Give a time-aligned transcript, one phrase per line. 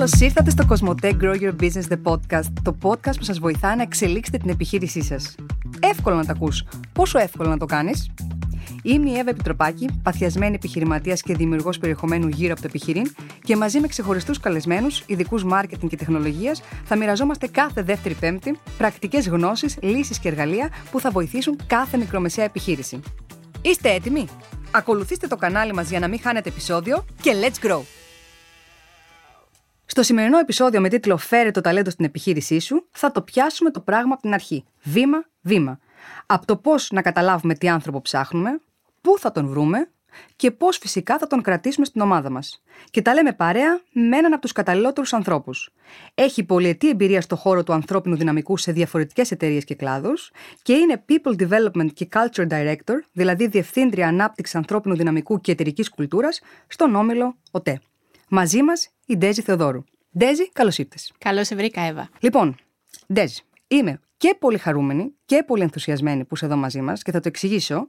[0.00, 3.82] Καλώς ήρθατε στο Cosmotech Grow Your Business The Podcast, το podcast που σας βοηθά να
[3.82, 5.34] εξελίξετε την επιχείρησή σας.
[5.80, 6.64] Εύκολο να τα ακούς.
[6.92, 8.10] Πόσο εύκολο να το κάνεις;
[8.82, 13.12] Είμαι η Εύα Επιτροπάκη, παθιασμένη επιχειρηματίας και δημιουργός περιεχομένου γύρω από το επιχειρήν
[13.42, 19.28] και μαζί με ξεχωριστούς καλεσμένους, ειδικούς μάρκετινγκ και τεχνολογίας, θα μοιραζόμαστε κάθε δεύτερη Πέμπτη πρακτικές
[19.28, 23.00] γνώσεις, λύσεις και εργαλεία που θα βοηθήσουν κάθε μικρομεσαία επιχείρηση.
[23.62, 24.24] Είστε έτοιμοι;
[24.70, 27.80] Ακολουθήστε το κανάλι μας για να μην χάνετε επεισόδιο και let's grow!
[29.90, 33.80] Στο σημερινό επεισόδιο με τίτλο Φέρε το ταλέντο στην επιχείρησή σου, θα το πιάσουμε το
[33.80, 34.64] πράγμα από την αρχή.
[34.82, 35.78] Βήμα-βήμα.
[36.26, 38.60] Από το πώς να καταλάβουμε τι άνθρωπο ψάχνουμε,
[39.00, 39.90] πού θα τον βρούμε
[40.36, 42.62] και πώς φυσικά θα τον κρατήσουμε στην ομάδα μας.
[42.90, 45.70] Και τα λέμε παρέα με έναν από τους καταλληλότερους ανθρώπους.
[46.14, 50.32] Έχει πολυετή εμπειρία στο χώρο του ανθρώπινου δυναμικού σε διαφορετικές εταιρείες και κλάδους
[50.62, 56.40] και είναι People Development και Culture Director, δηλαδή Διευθύντρια Ανάπτυξης Ανθρώπινου Δυναμικού και Εταιρικής Κουλτούρας,
[56.66, 57.80] στον όμιλο ΟΤΕ.
[58.32, 59.84] Μαζί μας η Ντέζη Θεοδόρου.
[60.18, 61.12] Ντέζη, καλώς ήρθες.
[61.18, 62.08] Καλώς σε βρήκα, Εύα.
[62.20, 62.56] Λοιπόν,
[63.12, 67.20] Ντέζη, είμαι και πολύ χαρούμενη και πολύ ενθουσιασμένη που είσαι εδώ μαζί μας και θα
[67.20, 67.88] το εξηγήσω.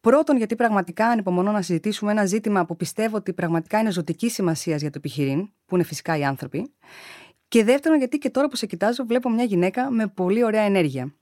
[0.00, 4.76] Πρώτον, γιατί πραγματικά ανυπομονώ να συζητήσουμε ένα ζήτημα που πιστεύω ότι πραγματικά είναι ζωτική σημασία
[4.76, 6.74] για το επιχειρήν, που είναι φυσικά οι άνθρωποι.
[7.48, 11.14] Και δεύτερον, γιατί και τώρα που σε κοιτάζω, βλέπω μια γυναίκα με πολύ ωραία ενέργεια.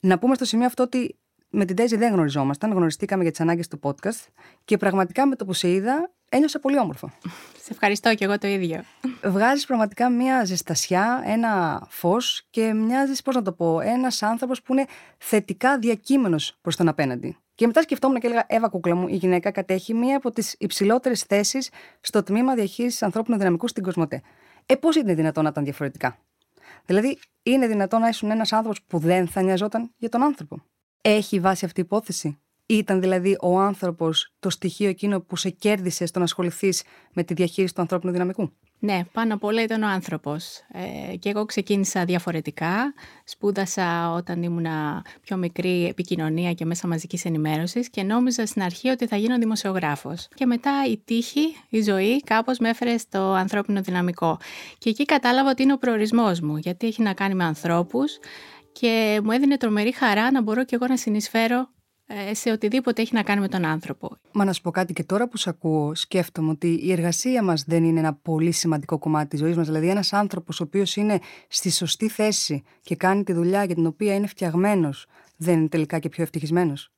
[0.00, 3.68] Να πούμε στο σημείο αυτό ότι με την Τέζη δεν γνωριζόμασταν, γνωριστήκαμε για τις ανάγκες
[3.68, 4.26] του podcast
[4.64, 7.10] και πραγματικά με το που σε είδα ένιωσα πολύ όμορφο.
[7.62, 8.84] Σε ευχαριστώ και εγώ το ίδιο.
[9.22, 14.72] Βγάζεις πραγματικά μια ζεστασιά, ένα φως και μοιάζεις, πώς να το πω, ένας άνθρωπος που
[14.72, 14.86] είναι
[15.18, 17.36] θετικά διακείμενος προς τον απέναντι.
[17.54, 21.22] Και μετά σκεφτόμουν και έλεγα: Εύα Κούκλα μου, η γυναίκα κατέχει μία από τις υψηλότερες
[21.22, 24.22] θέσεις στο τμήμα διαχείρισης ανθρώπινου δυναμικού στην Κοσμοτέ.
[24.66, 26.18] Ε, πώς είναι δυνατόν να ήταν διαφορετικά;
[26.86, 30.62] Δηλαδή, είναι δυνατόν να ήσουν ένας άνθρωπος που δεν θα νοιαζόταν για τον άνθρωπο;
[31.02, 36.06] Έχει βάση αυτή η υπόθεση; Ήταν δηλαδή ο άνθρωπος το στοιχείο εκείνο που σε κέρδισε
[36.06, 39.86] στο να ασχοληθείς με τη διαχείριση του ανθρώπινου δυναμικού; Ναι, πάνω απ' όλα ήταν ο
[39.86, 40.60] άνθρωπος.
[41.12, 42.94] Ε, και εγώ ξεκίνησα διαφορετικά.
[43.24, 44.66] Σπούδασα όταν ήμουν
[45.20, 50.28] πιο μικρή επικοινωνία και μέσα μαζικής ενημέρωσης και νόμιζα στην αρχή ότι θα γίνω δημοσιογράφος.
[50.34, 54.38] Και μετά η τύχη, η ζωή, κάπως με έφερε στο ανθρώπινο δυναμικό.
[54.78, 58.18] Και εκεί κατάλαβα ότι είναι ο προορισμός μου, γιατί έχει να κάνει με ανθρώπους
[58.72, 61.75] και μου έδινε τρομερή χαρά να μπορώ και εγώ να συνεισφέρω ε,
[62.32, 64.16] σε οτιδήποτε έχει να κάνει με τον άνθρωπο.
[64.32, 67.64] Μα να σου πω κάτι και τώρα που σε ακούω, σκέφτομαι ότι η εργασία μας
[67.66, 69.66] δεν είναι ένα πολύ σημαντικό κομμάτι της ζωής μας.
[69.66, 71.18] Δηλαδή, ένας άνθρωπος ο οποίος είναι
[71.48, 75.06] στη σωστή θέση και κάνει τη δουλειά για την οποία είναι φτιαγμένος,
[75.36, 76.90] δεν είναι τελικά και πιο ευτυχισμένος.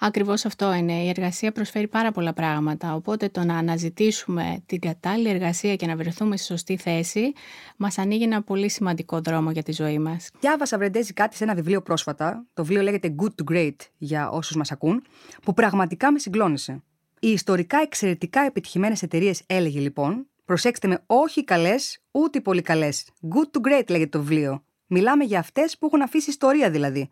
[0.00, 0.92] Ακριβώς αυτό είναι.
[0.92, 2.94] Η εργασία προσφέρει πάρα πολλά πράγματα.
[2.94, 7.32] Οπότε το να αναζητήσουμε την κατάλληλη εργασία και να βρεθούμε στη σωστή θέση
[7.76, 10.30] μας ανοίγει ένα πολύ σημαντικό δρόμο για τη ζωή μας.
[10.40, 12.46] Διάβασα, Βρεντέζη, κάτι σε ένα βιβλίο πρόσφατα.
[12.54, 15.04] Το βιβλίο λέγεται Good to Great για όσους μας ακούν,
[15.42, 16.82] που πραγματικά με συγκλώνησε.
[17.20, 23.06] Οι ιστορικά εξαιρετικά επιτυχημένες εταιρείες έλεγε λοιπόν, προσέξτε με, όχι καλές, ούτε πολύ καλές.
[23.34, 24.62] Good to great λέγεται το βιβλίο.
[24.86, 27.10] Μιλάμε για αυτές που έχουν αφήσει ιστορία δηλαδή.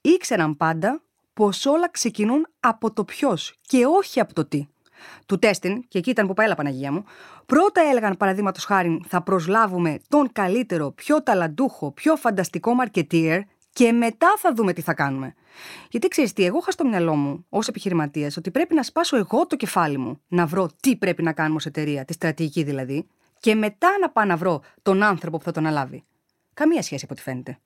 [0.00, 1.02] Ήξεραν πάντα
[1.36, 4.66] πως όλα ξεκινούν από το ποιος και όχι από το τι.
[5.26, 7.04] Του τέστην, και εκεί ήταν που πάει Παναγία μου,
[7.46, 13.40] πρώτα έλεγαν παραδείγματος χάρη θα προσλάβουμε τον καλύτερο, πιο ταλαντούχο, πιο φανταστικό μαρκετίερ
[13.72, 15.34] και μετά θα δούμε τι θα κάνουμε.
[15.90, 19.46] Γιατί ξέρεις τι, εγώ είχα στο μυαλό μου ως επιχειρηματίας ότι πρέπει να σπάσω εγώ
[19.46, 23.06] το κεφάλι μου να βρω τι πρέπει να κάνουμε ως εταιρεία, τη στρατηγική δηλαδή,
[23.40, 26.04] και μετά να πάω να βρω τον άνθρωπο που θα τον αλάβει.
[26.54, 27.58] Καμία σχέση από ό,τι φαίνεται.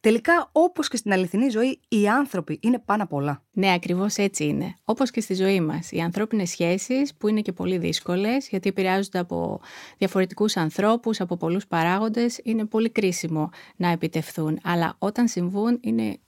[0.00, 3.42] Τελικά, όπως και στην αληθινή ζωή, οι άνθρωποι είναι πάνω απ' όλα.
[3.52, 4.74] Ναι, ακριβώς έτσι είναι.
[4.84, 5.92] Όπως και στη ζωή μας.
[5.92, 9.60] Οι ανθρώπινες σχέσεις, που είναι και πολύ δύσκολες, γιατί επηρεάζονται από
[9.98, 14.58] διαφορετικούς ανθρώπους, από πολλούς παράγοντες, είναι πολύ κρίσιμο να επιτευχθούν.
[14.62, 16.18] Αλλά όταν συμβούν, είναι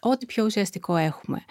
[0.00, 1.44] ό,τι πιο ουσιαστικό έχουμε.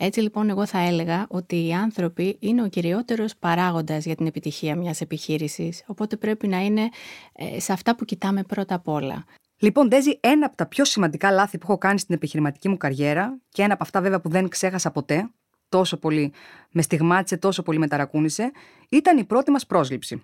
[0.00, 4.76] Έτσι λοιπόν εγώ θα έλεγα ότι οι άνθρωποι είναι ο κυριότερος παράγοντας για την επιτυχία
[4.76, 6.88] μιας επιχείρησης, οπότε πρέπει να είναι
[7.32, 9.24] ε, σε αυτά που κοιτάμε πρώτα απ' όλα.
[9.60, 13.38] Λοιπόν, Ντέζι, ένα από τα πιο σημαντικά λάθη που έχω κάνει στην επιχειρηματική μου καριέρα
[13.48, 15.30] και ένα από αυτά βέβαια που δεν ξέχασα ποτέ,
[15.68, 16.32] τόσο πολύ
[16.70, 18.52] με στιγμάτισε, τόσο πολύ με ταρακούνησε,
[18.88, 20.22] ήταν η πρώτη μας πρόσληψη.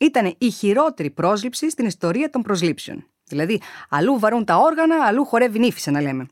[0.00, 3.06] Ήταν η χειρότερη πρόσληψη στην ιστορία των προσλήψεων.
[3.24, 6.26] Δηλαδή, αλλού βαρούν τα όργανα, αλλού χορεύει νύφη, να λέμε.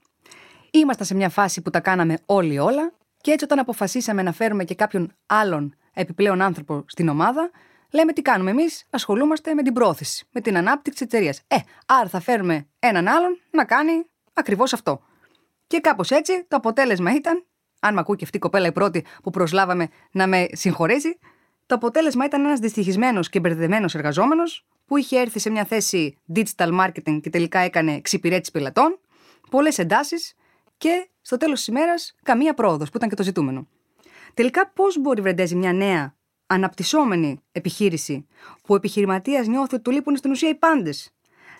[0.70, 4.64] Ήμασταν σε μια φάση που τα κάναμε όλοι όλα και έτσι όταν αποφασίσαμε να φέρουμε
[4.64, 7.50] και κάποιον άλλον επιπλέον άνθρωπο στην ομάδα,
[7.94, 11.42] λέμε τι κάνουμε εμείς, ασχολούμαστε με την πρόθεση, με την ανάπτυξη της εταιρείας.
[11.46, 11.56] Ε,
[11.86, 15.02] άρα θα φέρουμε έναν άλλον να κάνει ακριβώς αυτό.
[15.66, 17.44] Και κάπως έτσι το αποτέλεσμα ήταν,
[17.80, 21.18] αν με ακούει και αυτή η κοπέλα η πρώτη που προσλάβαμε να με συγχωρέσει,
[21.66, 26.80] το αποτέλεσμα ήταν ένας δυστυχισμένος και μπερδεμένος εργαζόμενος που είχε έρθει σε μια θέση digital
[26.80, 28.98] marketing και τελικά έκανε εξυπηρέτηση πελατών,
[29.50, 30.34] πολλές εντάσεις
[30.76, 33.68] και στο τέλος της ημέρας καμία πρόοδος που ήταν και το ζητούμενο.
[34.34, 36.14] Τελικά, πώς μπορεί, Βρεντέζη, μια νέα
[36.46, 38.26] αναπτυσσόμενη επιχείρηση,
[38.62, 41.10] που ο επιχειρηματίας νιώθει ότι του λείπουν στην ουσία οι πάντες,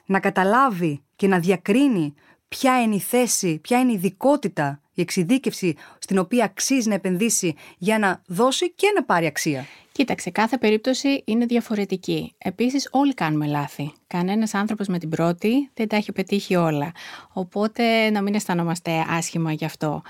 [0.06, 2.14] να καταλάβει και να διακρίνει
[2.48, 7.54] ποια είναι η θέση, ποια είναι η ειδικότητα, η εξειδίκευση στην οποία αξίζει να επενδύσει
[7.78, 9.66] για να δώσει και να πάρει αξία.
[9.92, 12.34] Κοίταξε, κάθε περίπτωση είναι διαφορετική.
[12.38, 13.92] Επίσης, όλοι κάνουμε λάθη.
[14.06, 16.92] Κανένας άνθρωπος με την πρώτη δεν τα έχει πετύχει όλα.
[17.32, 20.02] Οπότε να μην αισθανόμαστε άσχημα γι' αυτό.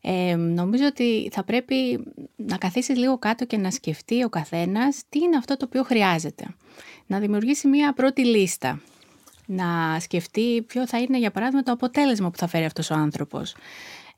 [0.00, 2.04] Ε, νομίζω ότι θα πρέπει
[2.36, 6.46] να καθίσεις λίγο κάτω και να σκεφτεί ο καθένας τι είναι αυτό το οποίο χρειάζεται.
[7.06, 8.80] Να δημιουργήσει μία πρώτη λίστα.
[9.46, 13.54] Να σκεφτεί ποιο θα είναι για παράδειγμα το αποτέλεσμα που θα φέρει αυτός ο άνθρωπος.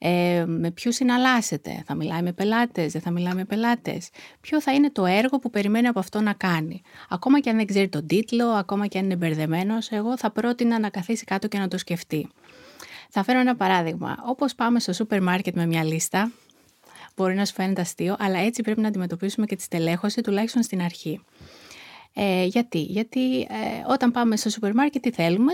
[0.04, 4.08] Ε, με ποιους συναλλάσσεται, θα μιλάει με πελάτες, δεν θα μιλάει με πελάτες.
[4.40, 6.82] Ποιο θα είναι το έργο που περιμένει από αυτό να κάνει.
[7.08, 10.78] Ακόμα και αν δεν ξέρει τον τίτλο, ακόμα και αν είναι μπερδεμένος, εγώ θα πρότεινα
[10.78, 12.28] να καθίσει κάτω και να το σκεφτεί.
[13.14, 14.16] Θα φέρω ένα παράδειγμα.
[14.26, 16.32] Όπως πάμε στο σούπερ μάρκετ με μια λίστα,
[17.16, 20.82] μπορεί να σου φαίνεται αστείο, αλλά έτσι πρέπει να αντιμετωπίσουμε και τη στελέχωση, τουλάχιστον στην
[20.82, 21.20] αρχή.
[22.14, 23.46] Ε, γιατί, γιατί ε,
[23.88, 25.52] όταν πάμε στο σούπερ μάρκετ τι θέλουμε,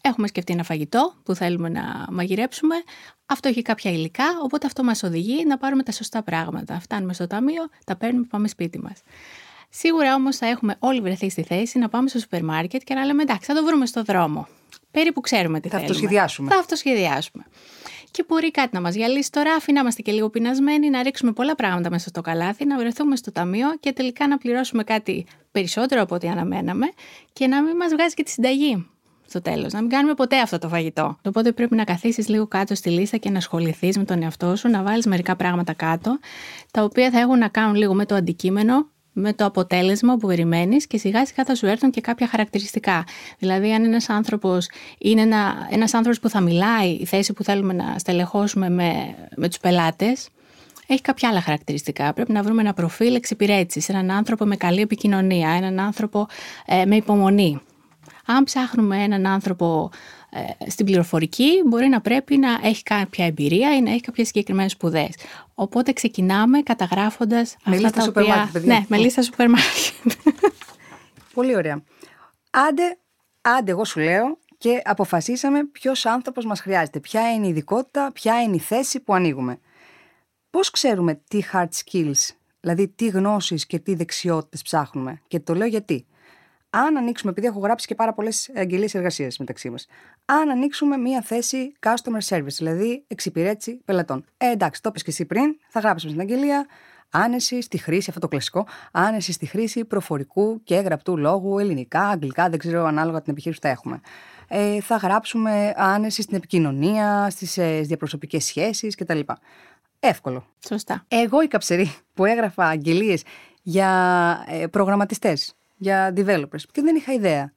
[0.00, 2.74] έχουμε σκεφτεί ένα φαγητό που θέλουμε να μαγειρέψουμε,
[3.26, 6.80] αυτό έχει κάποια υλικά, οπότε αυτό μας οδηγεί να πάρουμε τα σωστά πράγματα.
[6.80, 9.02] Φτάνουμε στο ταμείο, τα παίρνουμε, πάμε σπίτι μας.
[9.70, 13.04] Σίγουρα όμως θα έχουμε όλοι βρεθεί στη θέση να πάμε στο σούπερ μάρκετ και να
[13.04, 14.48] λέμε εντάξει, θα το βρούμε στο δρόμο.
[14.94, 15.94] Περίπου ξέρουμε τι θα θέλουμε.
[15.94, 16.50] Αυτοσχεδιάσουμε.
[16.50, 17.44] Θα αυτοσχεδιάσουμε.
[18.10, 21.32] Και μπορεί κάτι να μας γυαλίσει τώρα, αφού να είμαστε και λίγο πεινασμένοι, να ρίξουμε
[21.32, 26.02] πολλά πράγματα μέσα στο καλάθι, να βρεθούμε στο ταμείο και τελικά να πληρώσουμε κάτι περισσότερο
[26.02, 26.86] από ό,τι αναμέναμε
[27.32, 28.86] και να μην μας βγάζει και τη συνταγή
[29.26, 29.72] στο τέλος.
[29.72, 31.18] Να μην κάνουμε ποτέ αυτό το φαγητό.
[31.24, 34.68] Οπότε πρέπει να καθίσεις λίγο κάτω στη λίστα και να ασχοληθείς με τον εαυτό σου,
[34.68, 36.18] να βάλεις μερικά πράγματα κάτω,
[36.70, 40.86] τα οποία θα έχουν να κάνουν λίγο με το αντικείμενο, με το αποτέλεσμα που περιμένεις
[40.86, 43.04] και σιγά σιγά θα σου έρθουν και κάποια χαρακτηριστικά.
[43.38, 44.68] Δηλαδή, αν ένας άνθρωπος
[44.98, 49.48] είναι ένα ένας άνθρωπος που θα μιλάει, η θέση που θέλουμε να στελεχώσουμε με, με
[49.48, 50.28] τους πελάτες,
[50.86, 52.12] έχει κάποια άλλα χαρακτηριστικά.
[52.12, 56.26] Πρέπει να βρούμε ένα προφίλ εξυπηρέτησης, έναν άνθρωπο με καλή επικοινωνία, έναν άνθρωπο
[56.66, 57.60] ε, με υπομονή.
[58.26, 59.96] Αν ψάχνουμε έναν άνθρωπο ε,
[60.66, 65.14] στην πληροφορική, μπορεί να πρέπει να έχει κάποια εμπειρία ή να έχει κάποιες συγκεκριμένες σπουδές.
[65.54, 68.50] Οπότε ξεκινάμε καταγράφοντας αυτά τα οποία...
[68.64, 69.46] Ναι, με λίστα σούπερ
[71.34, 71.82] Πολύ ωραία.
[72.50, 72.98] Άντε,
[73.40, 77.00] άντε εγώ σου λέω και αποφασίσαμε ποιος άνθρωπος μας χρειάζεται.
[77.00, 79.58] Ποια είναι η ειδικότητα, ποια είναι η θέση που ανοίγουμε.
[80.50, 85.66] Πώς ξέρουμε τι hard skills, δηλαδή τι γνώσεις και τι δεξιότητες ψάχνουμε; Και το λέω
[85.66, 86.06] γιατί
[86.74, 89.86] αν ανοίξουμε, επειδή έχω γράψει και πάρα πολλές αγγελίες εργασία μεταξύ μας,
[90.24, 94.24] αν ανοίξουμε μία θέση customer service, δηλαδή εξυπηρέτηση πελατών.
[94.36, 96.66] Ε, εντάξει, το είπες και εσύ πριν, θα γράψουμε στην αγγελία
[97.10, 102.48] άνεση στη χρήση, αυτό το κλασικό, άνεση στη χρήση προφορικού και γραπτού λόγου, ελληνικά, αγγλικά,
[102.48, 104.00] δεν ξέρω ανάλογα την επιχείρηση που θα έχουμε.
[104.48, 109.20] Ε, θα γράψουμε άνεση στην επικοινωνία, στις ε, διαπροσωπικές σχέσεις κτλ.
[110.00, 110.46] Εύκολο.
[110.68, 111.04] Σωστά.
[111.08, 113.22] Εγώ η καψερή που έγραφα αγγελίες
[113.62, 117.52] για ε, προγραμματιστές για developers και δεν είχα ιδέα.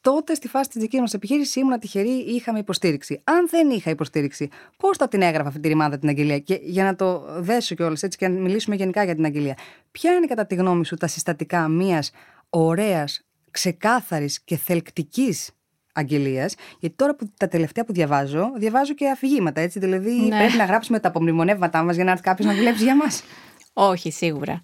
[0.00, 3.20] Τότε στη φάση της δικής μας επιχείρησης ήμουν τυχερή ή είχαμε υποστήριξη.
[3.24, 6.84] Αν δεν είχα υποστήριξη, πώς θα την έγραφα αυτή τη ρημάδα την αγγελία; Και για
[6.84, 9.56] να το δέσω κιόλας έτσι και να μιλήσουμε γενικά για την αγγελία.
[9.90, 12.10] Ποια είναι κατά τη γνώμη σου τα συστατικά μιας
[12.50, 15.50] ωραίας, ξεκάθαρης και θελκτικής
[15.92, 19.78] αγγελίας, γιατί τώρα που τα τελευταία που διαβάζω, διαβάζω και αφηγήματα, έτσι.
[19.78, 20.38] Δηλαδή ναι.
[20.38, 23.22] πρέπει να γράψουμε τα απομνημονεύματά μας για να έρθει κάποιος να δουλέψει για μας.
[23.72, 24.62] Όχι, σίγουρα.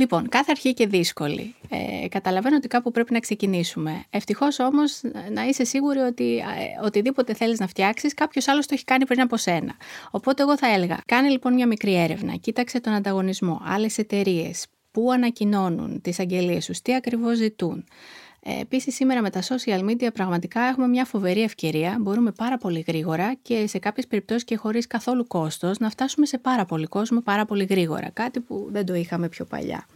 [0.00, 1.54] Λοιπόν, κάθε αρχή και δύσκολη.
[1.68, 4.04] Ε, καταλαβαίνω ότι κάπου πρέπει να ξεκινήσουμε.
[4.10, 5.00] Ευτυχώς όμως
[5.32, 9.20] να είσαι σίγουρη ότι ε, οτιδήποτε θέλεις να φτιάξεις, κάποιος άλλος το έχει κάνει πριν
[9.20, 9.74] από σένα.
[10.10, 15.12] Οπότε εγώ θα έλεγα, κάνε λοιπόν μια μικρή έρευνα, κοίταξε τον ανταγωνισμό, άλλες εταιρείες, πού
[15.12, 17.84] ανακοινώνουν τις αγγελίες του, τι ακριβώς ζητούν.
[18.42, 21.96] Ε, Επίσης, σήμερα με τα social media πραγματικά έχουμε μια φοβερή ευκαιρία.
[22.00, 26.38] Μπορούμε πάρα πολύ γρήγορα και σε κάποιες περιπτώσεις και χωρίς καθόλου κόστος να φτάσουμε σε
[26.38, 28.10] πάρα πολύ κόσμο πάρα πολύ γρήγορα.
[28.12, 29.86] Κάτι που δεν το είχαμε πιο παλιά.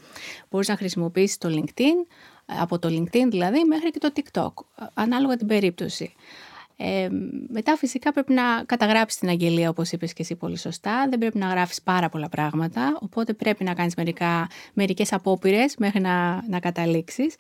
[0.51, 2.07] Μπορείς να χρησιμοποιήσεις το LinkedIn,
[2.47, 4.53] από το LinkedIn δηλαδή μέχρι και το TikTok,
[4.95, 6.15] ανάλογα την περίπτωση.
[6.77, 7.09] Ε,
[7.49, 11.07] μετά φυσικά πρέπει να καταγράψεις την αγγελία όπως είπες και εσύ πολύ σωστά.
[11.09, 16.01] Δεν πρέπει να γράφεις πάρα πολλά πράγματα, οπότε πρέπει να κάνεις μερικά, μερικές απόπειρες μέχρι
[16.01, 17.35] να, να καταλήξεις.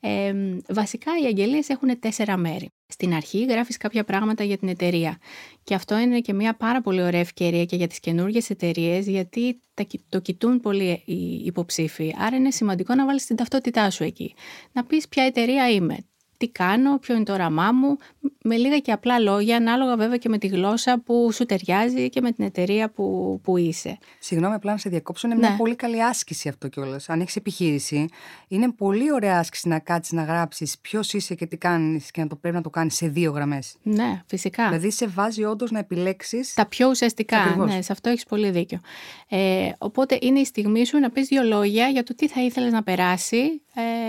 [0.00, 0.34] Ε,
[0.68, 2.68] βασικά οι αγγελίες έχουν τέσσερα μέρη.
[2.86, 5.18] Στην αρχή γράφεις κάποια πράγματα για την εταιρεία
[5.64, 9.60] και αυτό είναι και μια πάρα πολύ ωραία ευκαιρία και για τις καινούργιες εταιρείες, γιατί
[10.08, 12.14] το κοιτούν πολύ οι υποψήφοι.
[12.18, 14.34] Άρα είναι σημαντικό να βάλεις την ταυτότητά σου εκεί.
[14.72, 15.96] Να πεις ποια εταιρεία είμαι,
[16.40, 17.96] τι κάνω, ποιο είναι το όραμά μου,
[18.42, 22.20] με λίγα και απλά λόγια, ανάλογα βέβαια και με τη γλώσσα που σου ταιριάζει και
[22.20, 23.98] με την εταιρεία που, που είσαι.
[24.18, 25.26] Συγγνώμη, απλά να σε διακόψω.
[25.26, 25.56] Είναι μια ναι.
[25.56, 27.08] πολύ καλή άσκηση αυτό κιόλας.
[27.08, 28.08] Αν έχεις επιχείρηση,
[28.48, 32.26] είναι πολύ ωραία άσκηση να κάτσεις να γράψεις ποιος είσαι και τι κάνεις και να
[32.26, 33.76] το πρέπει να το κάνεις σε δύο γραμμές.
[33.82, 34.68] Ναι, φυσικά.
[34.68, 36.54] Δηλαδή σε βάζει όντως να επιλέξεις.
[36.54, 37.56] Τα πιο ουσιαστικά.
[37.66, 38.80] Ναι, σε αυτό έχεις πολύ δίκιο.
[39.28, 42.72] Ε, οπότε είναι η στιγμή σου να πεις δύο λόγια για το τι θα ήθελες
[42.72, 43.62] να περάσει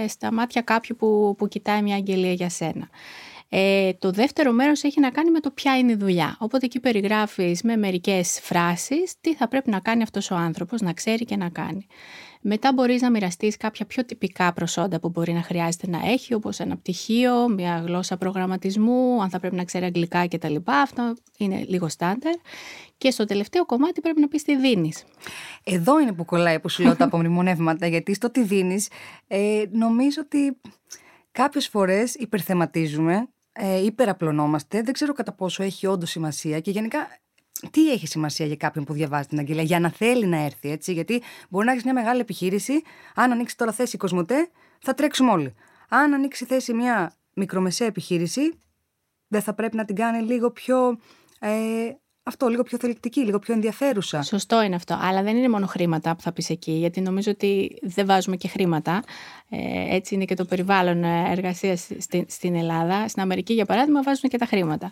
[0.03, 2.90] ε, στα μάτια κάποιου που, που κοιτάει μια αγγελία για σένα.
[3.54, 6.36] Ε, το δεύτερο μέρος έχει να κάνει με το ποια είναι η δουλειά.
[6.40, 10.94] Οπότε εκεί περιγράφεις με μερικές φράσεις τι θα πρέπει να κάνει αυτός ο άνθρωπος, να
[10.94, 11.88] ξέρει και να κάνει.
[12.42, 16.60] Μετά μπορείς να μοιραστείς κάποια πιο τυπικά προσόντα που μπορεί να χρειάζεται να έχει, όπως
[16.60, 20.56] ένα πτυχίο, μια γλώσσα προγραμματισμού, αν θα πρέπει να ξέρει αγγλικά κτλ.
[20.66, 22.34] Αυτό είναι λίγο στάντερ.
[22.98, 25.04] Και στο τελευταίο κομμάτι πρέπει να πεις τι δίνεις.
[25.63, 28.88] Εδώ είναι που κολλάει που σου λέω τα απομνημονεύματα, γιατί στο τι δίνεις
[29.28, 30.58] ε, νομίζω ότι
[31.31, 34.81] κάποιες φορές υπερθεματίζουμε ε, υπεραπλωνόμαστε.
[34.81, 37.07] Δεν ξέρω κατά πόσο έχει όντως σημασία και γενικά
[37.71, 40.93] τι έχει σημασία για κάποιον που διαβάζει την αγγελία, για να θέλει να έρθει, έτσι.
[40.93, 42.81] Γιατί μπορεί να έχεις μια μεγάλη επιχείρηση,
[43.15, 45.53] αν ανοίξει τώρα θέση Κοσμοτέ, θα τρέξουμε όλοι.
[45.89, 48.61] Αν ανοίξει θέση μια μικρομεσαία επιχείρηση,
[49.27, 51.00] δεν θα πρέπει να την κάνει λίγο πιο
[51.39, 51.51] ε,
[52.24, 54.22] αυτό, λίγο πιο θελκτική, λίγο πιο ενδιαφέρουσα.
[54.22, 54.98] Σωστό είναι αυτό.
[55.01, 58.48] Αλλά δεν είναι μόνο χρήματα που θα πεις εκεί, γιατί νομίζω ότι δεν βάζουμε και
[58.48, 59.04] χρήματα.
[59.50, 63.08] Ε, έτσι είναι και το περιβάλλον εργασίας στην, στην Ελλάδα.
[63.08, 64.92] Στην Αμερική, για παράδειγμα, βάζουν και τα χρήματα.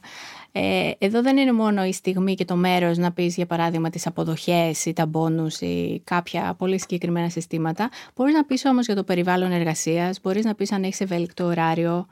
[0.52, 4.08] Ε, εδώ δεν είναι μόνο η στιγμή και το μέρος να πεις, για παράδειγμα, τις
[4.08, 7.90] αποδοχές ή τα μπόνους ή κάποια πολύ συγκεκριμένα συστήματα.
[8.16, 12.08] Μπορείς να πεις όμως για το περιβάλλον εργασίας, μπορείς να πεις αν έχεις ευέλικτο ωράριο,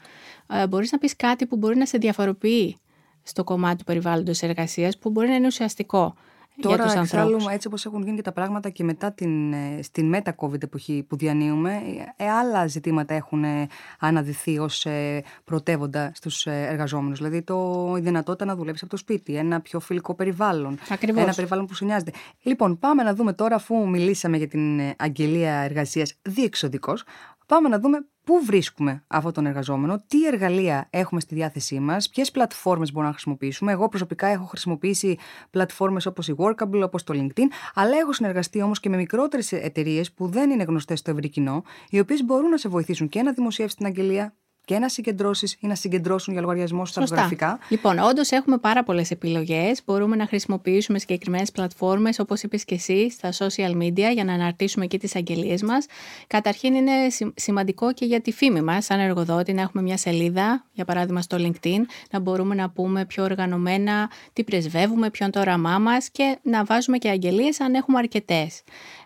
[0.54, 2.78] ε, μπορείς να πεις κάτι που μπορεί να σε διαφοροποιεί
[3.28, 6.16] στο κομμάτι του περιβάλλοντος εργασίας που μπορεί να είναι ουσιαστικό
[6.62, 7.48] Τώρα, για τους ανθρώπους.
[7.48, 11.16] έτσι όπως έχουν γίνει και τα πράγματα και μετά την, ε, στην μετα-COVID εποχή που
[11.18, 11.82] διανύουμε,
[12.16, 13.68] ε, άλλα ζητήματα έχουν ε,
[14.00, 17.18] αναδυθεί ως ε, πρωτεύοντα στους ε, εργαζόμενους.
[17.18, 21.24] Δηλαδή το, η δυνατότητα να δουλέψεις από το σπίτι, ένα πιο φιλικό περιβάλλον, Ακριβώς.
[21.24, 22.12] ένα περιβάλλον που σου νοιάζεται.
[22.42, 27.04] Λοιπόν, πάμε να δούμε τώρα, αφού μιλήσαμε για την αγγελία εργασίας διεξοδικώς,
[27.46, 32.32] πάμε να δούμε πού βρίσκουμε αυτόν τον εργαζόμενο, τι εργαλεία έχουμε στη διάθεσή μας, ποιες
[32.32, 33.72] πλατφόρμες μπορούμε να χρησιμοποιήσουμε.
[33.72, 35.18] Εγώ προσωπικά έχω χρησιμοποιήσει
[35.50, 40.12] πλατφόρμες όπως η Workable, όπως το LinkedIn, αλλά έχω συνεργαστεί όμως και με μικρότερες εταιρείες
[40.12, 43.32] που δεν είναι γνωστές στο ευρύ κοινό, οι οποίες μπορούν να σε βοηθήσουν και να
[43.32, 44.36] δημοσιεύσεις την αγγελία
[44.68, 47.60] και να συγκεντρώσεις ή να συγκεντρώσουν για λογαριασμό σου τα γραφικά.
[47.70, 49.82] Λοιπόν, όντως έχουμε πάρα πολλές επιλογές.
[49.86, 54.86] Μπορούμε να χρησιμοποιήσουμε συγκεκριμένες πλατφόρμες, όπως είπες και εσύ, στα social media για να αναρτήσουμε
[54.86, 55.86] και τις αγγελίες μας.
[56.28, 56.92] Καταρχήν, είναι
[57.36, 61.38] σημαντικό και για τη φήμη μας, σαν εργοδότη, να έχουμε μια σελίδα, για παράδειγμα στο
[61.40, 61.82] LinkedIn,
[62.12, 66.64] να μπορούμε να πούμε πιο οργανωμένα τι πρεσβεύουμε, ποιο είναι το όραμά μας και να
[66.64, 68.62] βάζουμε και αγγελίες αν έχουμε αρκετές.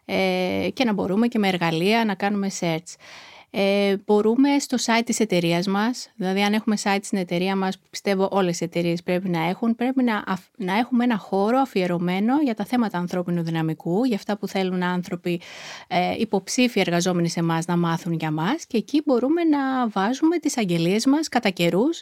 [0.06, 2.96] Ε, και να μπορούμε και με εργαλεία να κάνουμε search
[3.54, 7.86] ε, μπορούμε στο site της εταιρείας μας, δηλαδή αν έχουμε site στην εταιρεία μας που
[7.90, 10.24] πιστεύω όλες οι εταιρείες πρέπει να έχουν, πρέπει να,
[10.58, 15.42] να έχουμε ένα χώρο αφιερωμένο για τα θέματα ανθρώπινου δυναμικού, για αυτά που θέλουν άνθρωποι
[15.88, 18.66] ε, υποψήφοι εργαζόμενοι σε εμάς να μάθουν για μας.
[18.66, 22.02] Και εκεί μπορούμε να βάζουμε τις αγγελίες μας κατά καιρούς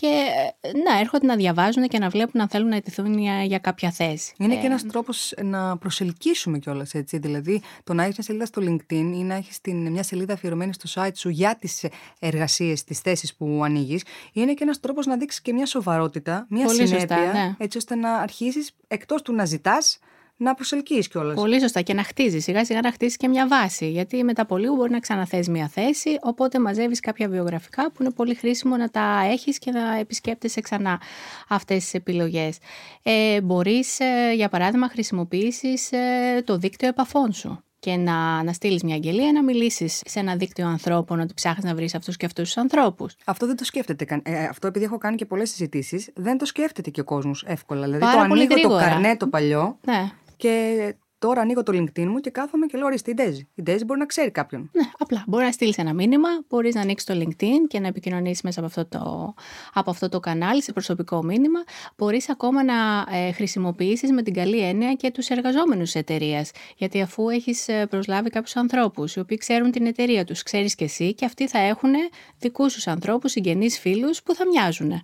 [0.00, 0.26] και
[0.60, 4.34] ε, να έρχονται να διαβάζουν και να βλέπουν αν θέλουν να ετηθούν για, κάποια θέση.
[4.38, 7.18] Είναι και ε, ένας τρόπος να προσελκύσουμε κιόλας έτσι.
[7.18, 11.02] Δηλαδή, το να έχεις μια σελίδα στο LinkedIn ή να έχεις μια σελίδα αφιερωμένη στο
[11.02, 11.84] site σου για τις
[12.18, 16.64] εργασίες, τις θέσεις που ανοίγεις, είναι και ένας τρόπος να δείξεις και μια σοβαρότητα, μια
[16.64, 17.54] Πολύ συνέπεια, σωστά, ναι.
[17.58, 19.98] έτσι ώστε να αρχίσεις εκτός του να ζητάς
[20.40, 21.34] να προσελκύεις κιόλας.
[21.34, 22.44] Πολύ σωστά και να χτίζεις.
[22.44, 23.90] Σιγά σιγά να χτίσει και μια βάση.
[23.90, 26.18] Γιατί μετά από λίγο μπορεί να ξαναθέσει μια θέση.
[26.22, 31.00] Οπότε μαζεύεις κάποια βιογραφικά που είναι πολύ χρήσιμο να τα έχεις και να επισκέπτεσαι ξανά
[31.48, 32.58] αυτές τις επιλογές.
[33.02, 38.82] Ε, μπορείς, ε, για παράδειγμα, χρησιμοποιήσεις ε, το δίκτυο επαφών σου και να, να στείλεις
[38.82, 42.44] μια αγγελία, να μιλήσεις σε ένα δίκτυο ανθρώπων ότι ψάχνεις να βρεις αυτούς και αυτούς
[42.44, 43.14] τους ανθρώπους.
[43.24, 44.20] Αυτό δεν το σκέφτεται.
[44.22, 47.84] Ε, αυτό επειδή έχω κάνει και πολλές συζητήσεις, δεν το σκέφτεται και ο κόσμος εύκολα.
[47.84, 49.78] Δηλαδή το ανοίγω το καρνέ το παλιό.
[49.84, 50.10] Ναι.
[50.40, 53.48] Και τώρα ανοίγω το LinkedIn μου και κάθομαι και λέω: Ορίστε, η Ντέζη.
[53.54, 54.70] Η Ντέζη μπορεί να ξέρει κάποιον.
[54.72, 55.24] Ναι, απλά.
[55.26, 58.68] Μπορεί να στείλεις ένα μήνυμα, μπορείς να ανοίξεις το LinkedIn και να επικοινωνήσεις μέσα από
[58.68, 59.34] αυτό, το,
[59.72, 61.60] από αυτό το κανάλι σε προσωπικό μήνυμα.
[61.96, 62.74] Μπορείς ακόμα να
[63.10, 66.50] ε, χρησιμοποιήσεις με την καλή έννοια και τους εργαζόμενους της εταιρείας.
[66.76, 70.84] Γιατί αφού έχεις ε, προσλάβει κάποιους ανθρώπους οι οποίοι ξέρουν την εταιρεία τους, ξέρεις και
[70.84, 71.92] εσύ και αυτοί θα έχουν
[72.38, 75.02] δικούς τους ανθρώπους, συγγενείς, φίλους που θα μοιάζουν.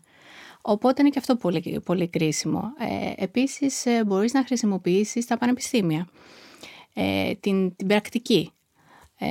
[0.68, 2.62] Οπότε είναι και αυτό πολύ, πολύ κρίσιμο.
[2.78, 6.08] Ε, επίσης ε, μπορείς να χρησιμοποιήσεις τα πανεπιστήμια,
[6.94, 8.50] ε, την, την πρακτική.
[9.18, 9.28] Ε,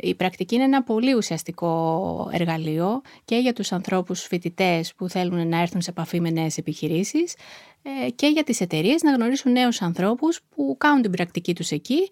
[0.00, 5.60] η πρακτική είναι ένα πολύ ουσιαστικό εργαλείο και για τους ανθρώπους φοιτητές που θέλουν να
[5.60, 7.34] έρθουν σε επαφή με νέες επιχειρήσεις
[7.82, 12.08] ε, και για τις εταιρείες να γνωρίσουν νέους ανθρώπους που κάνουν την πρακτική τους εκεί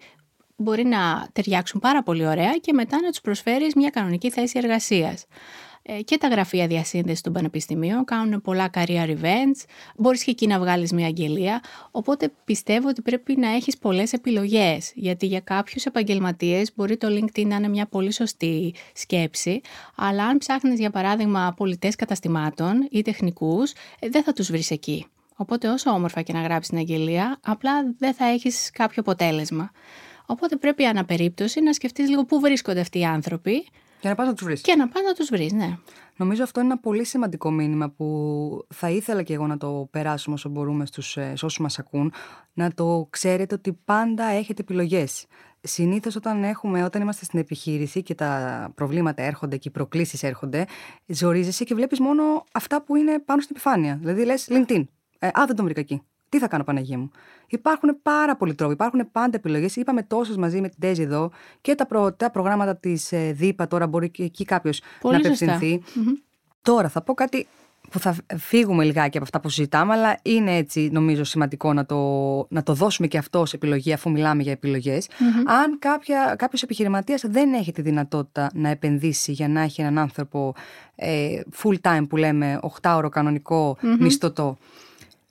[0.55, 5.25] μπορεί να ταιριάξουν πάρα πολύ ωραία και μετά να τους προσφέρεις μια κανονική θέση εργασίας.
[5.87, 9.63] Ε, και τα γραφεία διασύνδεσης των πανεπιστημίων κάνουν πολλά career events,
[9.95, 11.61] μπορείς και εκεί να βγάλεις μια αγγελία,
[11.91, 17.45] οπότε πιστεύω ότι πρέπει να έχεις πολλές επιλογές, γιατί για κάποιους επαγγελματίες μπορεί το LinkedIn
[17.45, 19.61] να είναι μια πολύ σωστή σκέψη,
[19.95, 25.05] αλλά αν ψάχνεις για παράδειγμα πολιτές καταστημάτων ή τεχνικούς, ε, δεν θα τους βρεις εκεί.
[25.35, 29.71] Οπότε όσο όμορφα και να γράψεις την αγγελία, απλά δεν θα έχεις κάποιο αποτέλεσμα.
[30.25, 33.65] Οπότε πρέπει αναπερίπτωση να σκεφτείς λίγο πού βρίσκονται αυτοί οι άνθρωποι.
[34.05, 34.61] Και να πας να τους βρεις.
[34.61, 35.77] Και να πας να τους βρεις, ναι.
[36.15, 40.35] Νομίζω αυτό είναι ένα πολύ σημαντικό μήνυμα που θα ήθελα και εγώ να το περάσουμε
[40.35, 42.13] όσο μπορούμε στους, ε, όσους μας ακούν.
[42.53, 45.25] Να το ξέρετε ότι πάντα έχετε επιλογές.
[45.61, 50.65] Συνήθως, όταν, έχουμε, όταν είμαστε στην επιχείρηση και τα προβλήματα έρχονται και οι προκλήσεις έρχονται,
[51.05, 53.97] ζορίζεσαι και βλέπεις μόνο αυτά που είναι πάνω στην επιφάνεια.
[53.99, 54.83] Δηλαδή, λες LinkedIn.
[55.19, 56.01] Ε, α, δεν τον βρήκα εκεί.
[56.35, 57.11] Τι θα κάνω, Παναγία μου;
[57.47, 59.75] Υπάρχουν πάρα πολλοί τρόποι, υπάρχουν πάντα επιλογές.
[59.75, 63.67] Είπαμε τόσες μαζί με την Τέζη εδώ και τα, προ, τα προγράμματα της ε, ΔΥΠΑ.
[63.67, 65.81] Τώρα μπορεί και εκεί κάποιος να απευθυνθει
[66.61, 67.47] Τώρα θα πω κάτι
[67.89, 71.99] που θα φύγουμε λιγάκι από αυτά που συζητάμε, αλλά είναι έτσι νομίζω σημαντικό να το,
[72.49, 74.97] να το δώσουμε και αυτό σε επιλογή, αφού μιλάμε για επιλογε
[75.45, 75.79] Αν
[76.35, 80.53] κάποιος επιχειρηματίας δεν έχει τη δυνατότητα να επενδύσει για να έχει έναν άνθρωπο
[80.95, 84.57] ε, full time που λέμε, 8 ώρο κανονικό μισθωτό,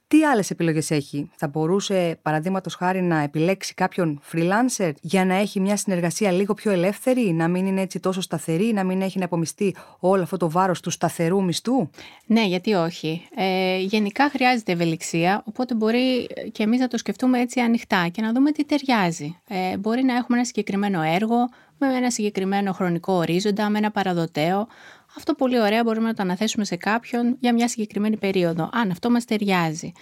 [0.08, 5.60] τι άλλες επιλογές έχει, Θα μπορούσε, παραδείγματος χάρη, να επιλέξει κάποιον freelancer για να έχει
[5.60, 9.24] μια συνεργασία λίγο πιο ελεύθερη, να μην είναι έτσι τόσο σταθερή, να μην έχει να
[9.24, 11.90] απομειστεί όλο αυτό το βάρος του σταθερού μισθού;
[12.26, 13.28] Ναι, γιατί όχι.
[13.36, 18.32] Ε, γενικά χρειάζεται ευελιξία, οπότε μπορεί και εμείς να το σκεφτούμε έτσι ανοιχτά και να
[18.32, 19.38] δούμε τι ταιριάζει.
[19.48, 24.68] Ε, μπορεί να έχουμε ένα συγκεκριμένο έργο, με ένα συγκεκριμένο χρονικό ορίζοντα, με ένα παραδοτέο.
[25.16, 29.10] Αυτό πολύ ωραία μπορούμε να το αναθέσουμε σε κάποιον για μια συγκεκριμένη περίοδο, αν αυτό
[29.10, 29.92] μας ταιριάζει.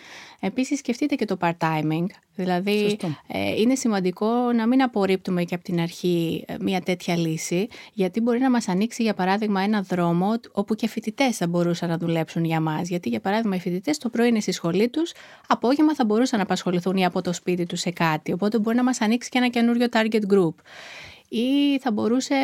[0.40, 5.80] Επίσης σκεφτείτε και το part-timing, δηλαδή ε, είναι σημαντικό να μην απορρίπτουμε και από την
[5.80, 10.74] αρχή ε, μια τέτοια λύση, γιατί μπορεί να μας ανοίξει για παράδειγμα ένα δρόμο όπου
[10.74, 14.28] και φοιτητές θα μπορούσαν να δουλέψουν για μας, γιατί για παράδειγμα οι φοιτητές το πρωί
[14.28, 15.12] είναι στη σχολή τους,
[15.46, 18.82] απόγευμα θα μπορούσαν να απασχοληθούν ή από το σπίτι τους σε κάτι, οπότε μπορεί να
[18.82, 20.54] μας ανοίξει και ένα καινούριο target group
[21.32, 22.34] ή θα μπορούσε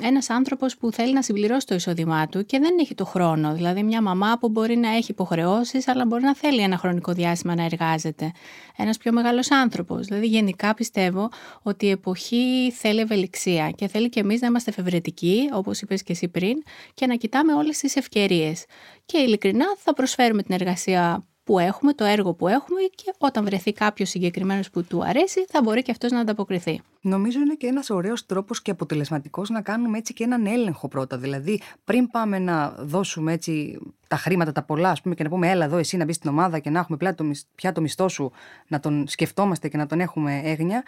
[0.00, 3.54] ένας άνθρωπος που θέλει να συμπληρώσει το εισόδημά του και δεν έχει το χρόνο.
[3.54, 7.54] Δηλαδή μια μαμά που μπορεί να έχει υποχρεώσεις αλλά μπορεί να θέλει ένα χρονικό διάστημα
[7.54, 8.32] να εργάζεται.
[8.76, 10.06] Ένας πιο μεγάλος άνθρωπος.
[10.06, 11.28] Δηλαδή γενικά πιστεύω
[11.62, 16.12] ότι η εποχή θέλει ευελιξία και θέλει και εμείς να είμαστε εφευρετικοί όπως είπες και
[16.12, 16.62] εσύ πριν
[16.94, 18.64] και να κοιτάμε όλες τις ευκαιρίες.
[19.04, 23.72] Και ειλικρινά θα προσφέρουμε την εργασία που έχουμε, το έργο που έχουμε και όταν βρεθεί
[23.72, 26.80] κάποιος συγκεκριμένος που του αρέσει, θα μπορεί και αυτός να ανταποκριθεί.
[27.00, 31.18] Νομίζω είναι και ένας ωραίος τρόπος και αποτελεσματικός να κάνουμε έτσι και έναν έλεγχο πρώτα.
[31.18, 33.78] Δηλαδή, πριν πάμε να δώσουμε έτσι
[34.08, 36.30] τα χρήματα, τα πολλά, ας πούμε, και να πούμε, Έλα εδώ, εσύ να μπεις στην
[36.30, 38.32] ομάδα και να έχουμε πια το, πια το μισθό σου,
[38.68, 40.82] να τον σκεφτόμαστε και να τον έχουμε έγνοια.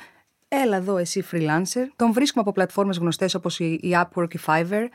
[0.48, 1.86] Έλα εδώ, εσύ freelancer.
[1.96, 4.86] Τον βρίσκουμε από πλατφόρμες γνωστές όπως η Upwork, η Fiverr.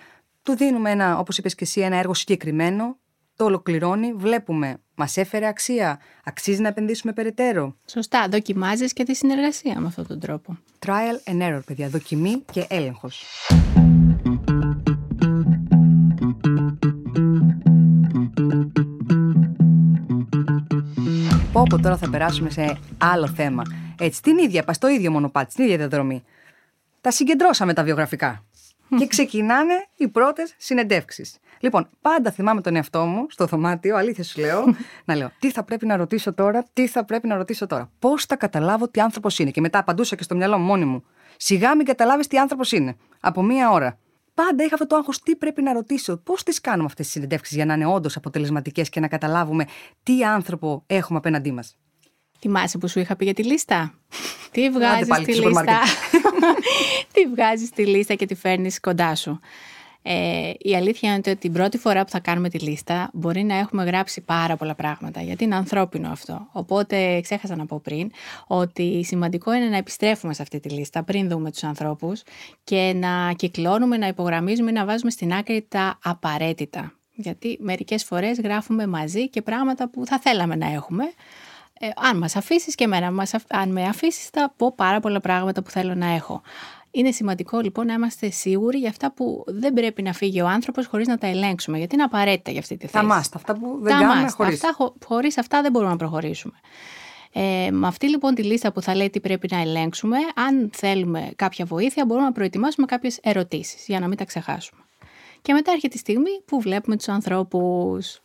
[0.44, 2.98] Του δίνουμε ένα, όπως είπες και εσύ, ένα έργο συγκεκριμένο
[3.40, 7.76] το ολοκληρώνει, βλέπουμε, μας έφερε αξία, αξίζει να επενδύσουμε περαιτέρω.
[7.86, 10.58] Σωστά, δοκιμάζεις και τη συνεργασία με αυτόν τον τρόπο.
[10.86, 13.26] Trial and error, παιδιά, δοκιμή και έλεγχος.
[21.52, 23.64] Πω τώρα θα περάσουμε σε άλλο θέμα.
[24.00, 26.24] Έτσι, την ίδια, πας στο ίδιο μονοπάτι, στην ίδια διαδρομή.
[27.02, 28.44] Τα συγκεντρώσαμε τα βιογραφικά.
[28.98, 31.38] Και ξεκινάνε οι πρώτες συνεντεύξεις.
[31.60, 34.64] Λοιπόν, πάντα θυμάμαι τον εαυτό μου στο δωμάτιο, αλήθεια σου λέω,
[35.06, 37.92] να λέω τι θα πρέπει να ρωτήσω τώρα, τι θα πρέπει να ρωτήσω τώρα.
[38.00, 39.52] Πώς θα καταλάβω τι άνθρωπος είναι.
[39.52, 41.04] Και μετά απαντούσα και στο μυαλό μου μόνη μου.
[41.38, 42.96] Σιγά μην καταλάβεις τι άνθρωπος είναι.
[43.20, 43.98] Από μία ώρα.
[44.34, 46.18] Πάντα είχα αυτό το άγχος τι πρέπει να ρωτήσω.
[46.18, 49.66] Πώς τις κάνουμε αυτές τις συνεντεύξεις για να είναι όντως αποτελεσματικές και να καταλάβουμε
[50.04, 51.78] τι άνθρωπο έχουμε απέναντί μας.
[52.40, 53.94] Θυμάσαι που σου είχα πει για τη λίστα;
[54.52, 55.80] τι βγάζεις τη λίστα;
[57.12, 59.40] τι βγάζεις τη λίστα και τη φέρνεις κοντά σου;
[60.02, 63.58] Ε, η αλήθεια είναι ότι την πρώτη φορά που θα κάνουμε τη λίστα μπορεί να
[63.58, 66.48] έχουμε γράψει πάρα πολλά πράγματα, γιατί είναι ανθρώπινο αυτό.
[66.52, 68.12] Οπότε ξέχασα να πω πριν
[68.48, 72.22] ότι σημαντικό είναι να επιστρέφουμε σε αυτή τη λίστα πριν δούμε τους ανθρώπους
[72.64, 76.94] και να κυκλώνουμε, να υπογραμμίζουμε, να βάζουμε στην άκρη τα απαραίτητα.
[77.14, 81.04] Γιατί μερικές φορές γράφουμε μαζί και πράγματα που θα θέλαμε να έχουμε,
[81.80, 85.70] ε, αν μας αφήσεις και εμένα, αν με αφήσεις θα πω πάρα πολλά πράγματα που
[85.70, 86.42] θέλω να έχω.
[86.92, 90.86] Είναι σημαντικό λοιπόν να είμαστε σίγουροι για αυτά που δεν πρέπει να φύγει ο άνθρωπος
[90.86, 92.94] χωρίς να τα ελέγξουμε, γιατί είναι απαραίτητα για αυτή τη θέση.
[92.94, 94.64] Τα μάστα, αυτά που δεν τα κάνουμε χωρίς.
[94.64, 96.54] Αυτά, χωρίς αυτά δεν μπορούμε να προχωρήσουμε.
[97.34, 101.32] Ε, με αυτή λοιπόν τη λίστα που θα λέει τι πρέπει να ελέγξουμε, αν θέλουμε
[101.36, 104.82] κάποια βοήθεια, μπορούμε να προετοιμάσουμε κάποιες ερωτήσεις για να μην τα ξεχάσουμε.
[105.42, 108.20] Και μετά έρχεται η στιγμή που βλέπουμε τους ανθρώπους.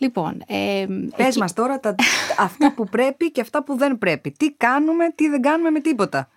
[0.00, 0.86] Λοιπόν, ε,
[1.16, 1.38] Πες εκεί...
[1.38, 1.94] μας τώρα τα,
[2.38, 4.30] αυτά που πρέπει και αυτά που δεν πρέπει.
[4.30, 6.28] Τι κάνουμε, τι δεν κάνουμε με τίποτα.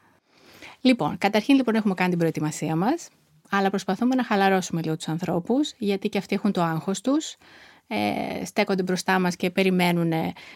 [0.81, 3.09] Λοιπόν, καταρχήν λοιπόν έχουμε κάνει την προετοιμασία μας.
[3.49, 7.35] αλλά προσπαθούμε να χαλαρώσουμε λίγο τους ανθρώπους, γιατί και αυτοί έχουν το άγχος τους,
[7.87, 10.13] ε, στέκονται μπροστά μας και περιμένουν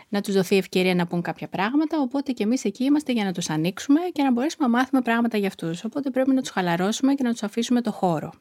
[0.09, 3.31] να τους δοθεί ευκαιρία να πούν κάποια πράγματα, οπότε και εμείς εκεί είμαστε για να
[3.31, 5.83] τους ανοίξουμε και να μπορέσουμε να μάθουμε πράγματα για αυτούς.
[5.83, 8.33] Οπότε πρέπει να τους χαλαρώσουμε και να τους αφήσουμε το χώρο.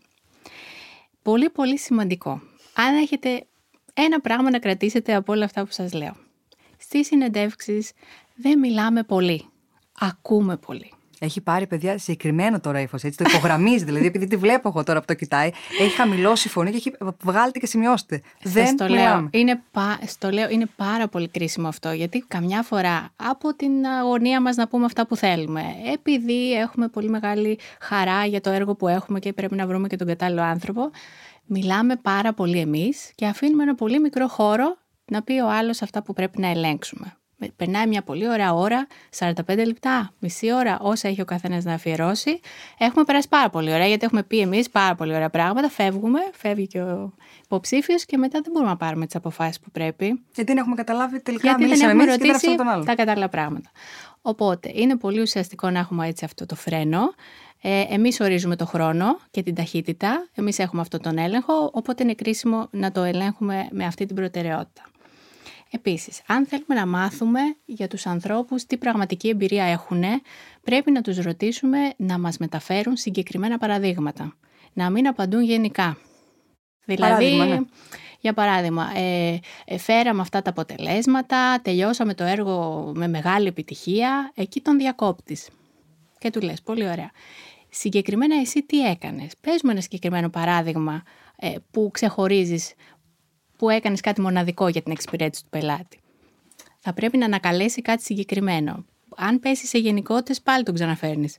[1.23, 2.31] Πολύ πολύ σημαντικό.
[2.75, 3.47] Αν έχετε
[3.97, 6.17] ένα πράγμα να κρατήσετε από όλα αυτά που σας λέω.
[6.79, 7.93] Στις συνεντεύξεις
[8.35, 9.45] δεν μιλάμε πολύ.
[10.01, 10.91] Ακούμε πολύ.
[11.19, 13.25] Έχει πάρει παιδιά συγκεκριμένο τώρα ύφος, έτσι.
[13.25, 15.51] Το υπογραμμίζει δηλαδή, επειδή τη βλέπω εγώ τώρα που το κοιτάει.
[15.81, 18.23] Έχει χαμηλώσει φωνή και έχει βγάλετε και σημειώστε.
[18.43, 19.29] Δεν το λέω.
[19.31, 19.63] Είναι,
[20.07, 24.69] στο λέω, είναι πάρα πολύ κρίσιμο αυτό, γιατί καμιά φορά από την αγωνία μας να
[24.69, 29.33] πούμε αυτά που θέλουμε, επειδή έχουμε πολύ μεγάλη χαρά για το έργο που έχουμε και
[29.33, 30.91] πρέπει να βρούμε και τον κατάλληλο άνθρωπο,
[31.47, 36.03] μιλάμε πάρα πολύ εμείς και αφήνουμε ένα πολύ μικρό χώρο να πει ο άλλος αυτά
[36.03, 37.17] που πρέπει να ελέγξουμε.
[37.57, 38.87] Περνάει μια πολύ ωραία ώρα,
[39.19, 39.33] 45
[39.67, 42.41] λεπτά, μισή ώρα, όσα έχει ο καθένας να αφιερώσει.
[42.79, 45.69] Έχουμε περάσει πάρα πολύ ωραία, γιατί έχουμε πει εμείς πάρα πολύ ωραία πράγματα.
[45.69, 50.07] Φεύγουμε, φεύγει και ο υποψήφιος και μετά δεν μπορούμε να πάρουμε τις αποφάσεις που πρέπει.
[50.07, 52.55] Γιατί δεν έχουμε καταλάβει τελικά γιατί δεν έχουμε ρωτήσει
[52.85, 53.71] τα κατάλληλα πράγματα.
[54.29, 57.01] Οπότε είναι πολύ ουσιαστικό να έχουμε έτσι αυτό το φρένο.
[57.63, 62.15] Ε, εμείς ορίζουμε το χρόνο και την ταχύτητα, εμείς έχουμε αυτό τον έλεγχο, οπότε είναι
[62.15, 64.83] κρίσιμο να το ελέγχουμε με αυτή την προτεραιότητα.
[65.71, 70.03] Επίσης, αν θέλουμε να μάθουμε για τους ανθρώπους τι πραγματική εμπειρία έχουν,
[70.63, 74.37] πρέπει να τους ρωτήσουμε να μας μεταφέρουν συγκεκριμένα παραδείγματα.
[74.73, 75.99] Να μην απαντούν γενικά.
[76.85, 77.61] Δηλαδή, ναι.
[78.27, 84.61] Για παράδειγμα, ε, ε, φέραμε αυτά τα αποτελέσματα, τελειώσαμε το έργο με μεγάλη επιτυχία, εκεί
[84.61, 85.49] τον διακόπτης.
[86.19, 87.11] Και του λες, πολύ ωραία.
[87.69, 91.03] Συγκεκριμένα εσύ τι έκανες; Πες μου ένα συγκεκριμένο παράδειγμα
[91.37, 92.75] ε, που ξεχωρίζεις
[93.57, 96.01] που έκανες κάτι μοναδικό για την εξυπηρέτηση του πελάτη.
[96.79, 98.85] Θα πρέπει να ανακαλέσει κάτι συγκεκριμένο.
[99.17, 101.37] Αν πέσεις σε γενικότητες, πάλι τον ξαναφέρνεις.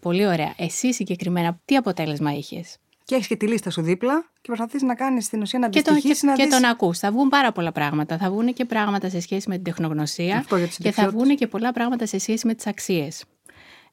[0.00, 0.54] Πολύ ωραία.
[0.56, 2.76] Εσύ συγκεκριμένα, τι αποτέλεσμα είχες;
[3.10, 6.20] Και έχεις και τη λίστα σου δίπλα και προσπαθείς να κάνεις την ουσία να αντιστοιχίσει.
[6.20, 6.98] Και, τον, και, και τον ακούς.
[6.98, 8.18] Θα βγουν πάρα πολλά πράγματα.
[8.18, 10.44] Θα βγουν και πράγματα σε σχέση με την τεχνογνωσία
[10.78, 13.24] και θα βγουν και πολλά πράγματα σε σχέση με τις αξίες.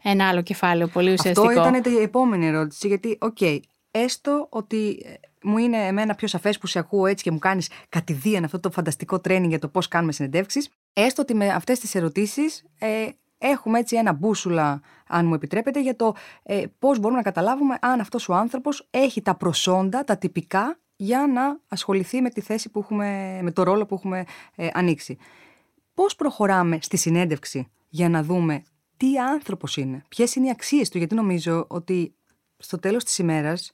[0.04, 1.48] Ένα άλλο κεφάλαιο πολύ ουσιαστικό.
[1.48, 2.88] Αυτό ήταν η επόμενη ερώτηση.
[2.88, 3.60] Γιατί, OK, okay,
[3.92, 5.06] έστω ότι
[5.44, 8.60] μου είναι εμένα πιο σαφές που σε ακούω έτσι και μου κάνεις κατ' ιδίαν αυτό
[8.60, 10.70] το φανταστικό training για το πώς κάνουμε συνεντεύξεις.
[10.94, 15.96] Έστω ότι με αυτές τις ερωτήσεις ε, έχουμε έτσι ένα μπούσουλα, αν μου επιτρέπετε, για
[15.96, 20.80] το ε, πώς μπορούμε να καταλάβουμε αν αυτός ο άνθρωπος έχει τα προσόντα, τα τυπικά
[20.96, 24.24] για να ασχοληθεί με τη θέση που έχουμε, με το ρόλο που έχουμε
[24.56, 25.18] ε, ανοίξει.
[25.94, 28.64] Πώς προχωράμε στη συνέντευξη για να δούμε
[28.98, 32.16] τι άνθρωπος είναι, ποιες είναι οι αξίες του, γιατί νομίζω ότι
[32.58, 33.72] στο τέλος της ημέρας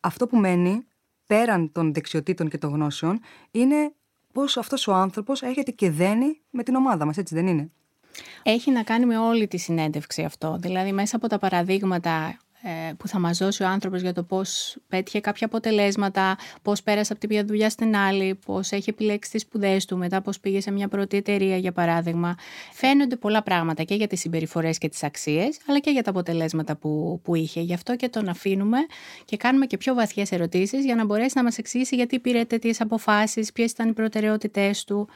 [0.00, 0.86] αυτό που μένει
[1.26, 3.94] πέραν των δεξιοτήτων και των γνώσεων, είναι
[4.32, 7.70] πώς αυτός ο άνθρωπος έρχεται και δένει με την ομάδα μας, έτσι δεν είναι;
[8.42, 10.56] Έχει να κάνει με όλη τη συνέντευξη αυτό.
[10.60, 14.76] Δηλαδή μέσα από τα παραδείγματα ε, που θα μας δώσει ο άνθρωπος για το πώς
[14.88, 19.42] πέτυχε κάποια αποτελέσματα, πώς πέρασε από τη μια δουλειά στην άλλη, πώς έχει επιλέξει τις
[19.42, 22.34] σπουδές του, μετά πώς πήγε σε μια πρώτη εταιρεία για παράδειγμα.
[22.72, 26.76] Φαίνονται πολλά πράγματα και για τις συμπεριφορές και τις αξίες, αλλά και για τα αποτελέσματα
[26.76, 27.60] που, που είχε.
[27.60, 28.78] Γι' αυτό και τον αφήνουμε
[29.24, 32.80] και κάνουμε και πιο βαθιές ερωτήσεις για να μπορέσει να μας εξηγήσει γιατί πήρε τέτοιες
[32.80, 35.08] αποφάσεις, ποιες ήταν οι προτεραιότητές του.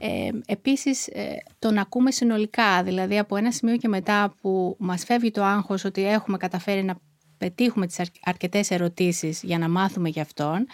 [0.00, 5.30] Ε, επίσης ε, τον ακούμε συνολικά, δηλαδή από ένα σημείο και μετά που μας φεύγει
[5.30, 6.98] το άγχος ότι έχουμε καταφέρει να
[7.38, 10.66] πετύχουμε τις αρκετές ερωτήσεις για να μάθουμε γι' αυτόν,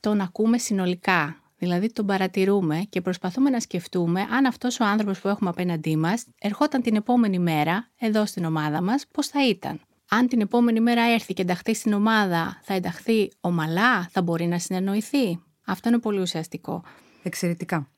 [0.00, 1.34] τον ακούμε συνολικά.
[1.58, 6.26] Δηλαδή τον παρατηρούμε και προσπαθούμε να σκεφτούμε αν αυτός ο άνθρωπος που έχουμε απέναντί μας
[6.40, 9.80] ερχόταν την επόμενη μέρα εδώ στην ομάδα μας, πώς θα ήταν.
[10.08, 14.58] Αν την επόμενη μέρα έρθει και ενταχθεί στην ομάδα, θα ενταχθεί ομαλά, θα μπορεί να
[14.58, 15.42] συνεννοηθεί.
[15.66, 16.82] Αυτό είναι πολύ ουσιαστικό.
[17.22, 17.88] Εξαιρετικά.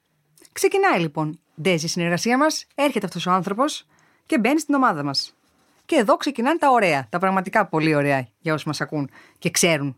[0.52, 1.40] Ξεκινάει λοιπόν.
[1.62, 3.86] Ντέζει η συνεργασία μας, έρχεται αυτός ο άνθρωπος
[4.26, 5.36] και μπαίνει στην ομάδα μας.
[5.86, 9.96] Και εδώ ξεκινάνε τα ωραία, τα πραγματικά πολύ ωραία για όσου μας ακούν και ξέρουν.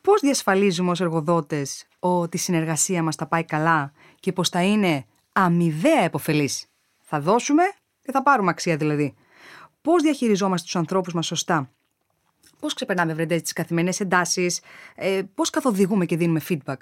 [0.00, 5.04] Πώς διασφαλίζουμε ως εργοδότες ότι η συνεργασία μας θα πάει καλά και πως θα είναι
[5.32, 6.66] αμοιβαία επωφελής;
[7.00, 7.62] Θα δώσουμε
[8.02, 9.14] και θα πάρουμε αξία δηλαδή.
[9.82, 11.70] Πώς διαχειριζόμαστε τους ανθρώπους μας σωστά;
[12.60, 14.60] Πώς ξεπερνάμε βρεντέ τις καθημερινές εντάσεις,
[14.94, 16.76] ε, πώς καθοδηγούμε και δίνουμε feedback;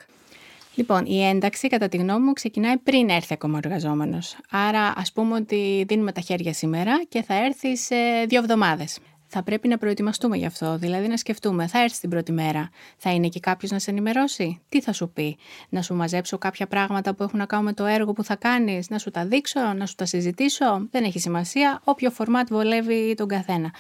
[0.81, 4.37] Λοιπόν, η ένταξη, κατά τη γνώμη μου, ξεκινάει πριν έρθει ακόμα ο εργαζόμενος.
[4.51, 7.97] Άρα, ας πούμε ότι δίνουμε τα χέρια σήμερα και θα έρθει σε
[8.29, 8.99] δύο εβδομάδες.
[9.27, 13.11] Θα πρέπει να προετοιμαστούμε γι' αυτό, δηλαδή να σκεφτούμε, θα έρθει την πρώτη μέρα, θα
[13.11, 15.37] είναι και κάποιος να σε ενημερώσει, τι θα σου πει,
[15.69, 18.91] να σου μαζέψω κάποια πράγματα που έχουν να κάνουν με το έργο που θα κάνεις,
[18.91, 23.29] να σου τα δείξω, να σου τα συζητήσω, δεν έχει σημασία, όποιο φορμάτ βολεύει τον
[23.29, 23.75] καθένα.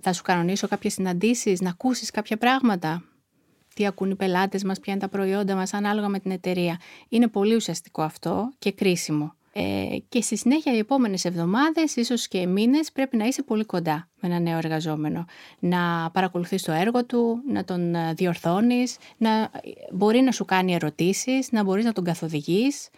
[0.00, 3.02] Θα σου κανονίσω κάποιες συναντήσεις, να ακούσεις κάποια πράγματα;
[3.74, 6.80] Τι ακούν οι πελάτες μας, ποια είναι τα προϊόντα μας, ανάλογα με την εταιρεία.
[7.08, 9.34] Είναι πολύ ουσιαστικό αυτό και κρίσιμο.
[9.56, 14.08] Ε, και στη συνέχεια οι επόμενες εβδομάδες, ίσως και μήνες, πρέπει να είσαι πολύ κοντά
[14.20, 15.24] με ένα νέο εργαζόμενο.
[15.58, 19.50] Να παρακολουθείς το έργο του, να τον ε, διορθώνεις, να
[19.92, 22.90] μπορεί να σου κάνει ερωτήσεις, να μπορείς να τον καθοδηγείς, ε,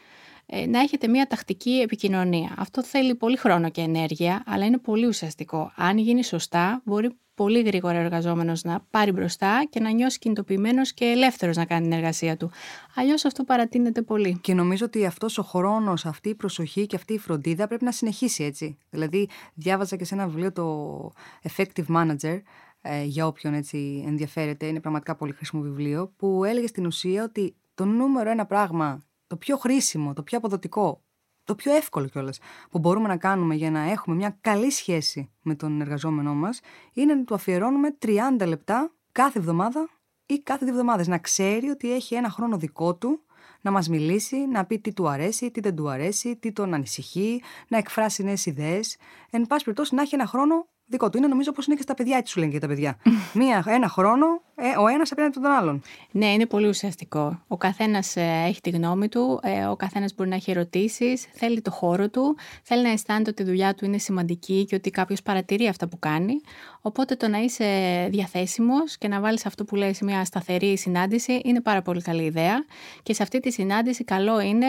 [0.69, 2.55] να έχετε μια τακτική επικοινωνία.
[2.59, 5.73] Αυτό θέλει πολύ χρόνο και ενέργεια, αλλά είναι πολύ ουσιαστικό.
[5.77, 10.93] Αν γίνει σωστά, μπορεί πολύ γρήγορα ο εργαζόμενος να πάρει μπροστά και να νιώσει κινητοποιημένος
[10.93, 12.51] και ελεύθερος να κάνει την εργασία του.
[12.95, 14.39] Αλλιώς αυτό παρατείνεται πολύ.
[14.41, 17.93] Και νομίζω ότι αυτός ο χρόνος, αυτή η προσοχή και αυτή η φροντίδα πρέπει να
[17.93, 18.79] συνεχίσει έτσι.
[18.91, 21.11] Δηλαδή, διάβαζα και σε ένα βιβλίο το
[21.43, 22.41] Effective Manager,
[22.81, 27.55] ε, για όποιον έτσι ενδιαφέρεται, είναι πραγματικά πολύ χρήσιμο βιβλίο, που έλεγε στην ουσία ότι
[27.75, 31.01] το νούμερο ένα πράγμα, το πιο χρήσιμο, το πιο αποδοτικό
[31.47, 32.39] το πιο εύκολο κιόλας
[32.71, 36.61] που μπορούμε να κάνουμε για να έχουμε μια καλή σχέση με τον εργαζόμενό μας
[36.93, 39.89] είναι να του αφιερώνουμε 30 λεπτά κάθε εβδομάδα
[40.27, 41.07] ή κάθε δύο εβδομάδες.
[41.09, 43.21] Να ξέρει ότι έχει ένα χρόνο δικό του
[43.61, 47.43] να μας μιλήσει, να πει τι του αρέσει, τι δεν του αρέσει, τι τον ανησυχεί,
[47.69, 48.97] να εκφράσει νέες ιδέες.
[49.31, 51.19] Εν πάση περιπτώσει, να έχει ένα χρόνο δικό του.
[51.19, 52.99] Είναι νομίζω όπως είναι και στα παιδιά, έτσι σου λένε και τα παιδιά.
[53.35, 55.83] Μία, ένα χρόνο, ε, ο ένας απέναντι τον άλλον.
[56.11, 57.43] Ναι, είναι πολύ ουσιαστικό.
[57.49, 61.61] Ο καθένας ε, έχει τη γνώμη του, ε, ο καθένας μπορεί να έχει ερωτήσεις, θέλει
[61.61, 65.23] το χώρο του, θέλει να αισθάνεται ότι η δουλειά του είναι σημαντική και ότι κάποιος
[65.23, 66.35] παρατηρεί αυτά που κάνει.
[66.81, 67.67] Οπότε το να είσαι
[68.11, 72.65] διαθέσιμος και να βάλεις αυτό που λέει μια σταθερή συνάντηση είναι πάρα πολύ καλή ιδέα.
[73.03, 74.67] Και σε αυτή τη συνάντηση, καλό είναι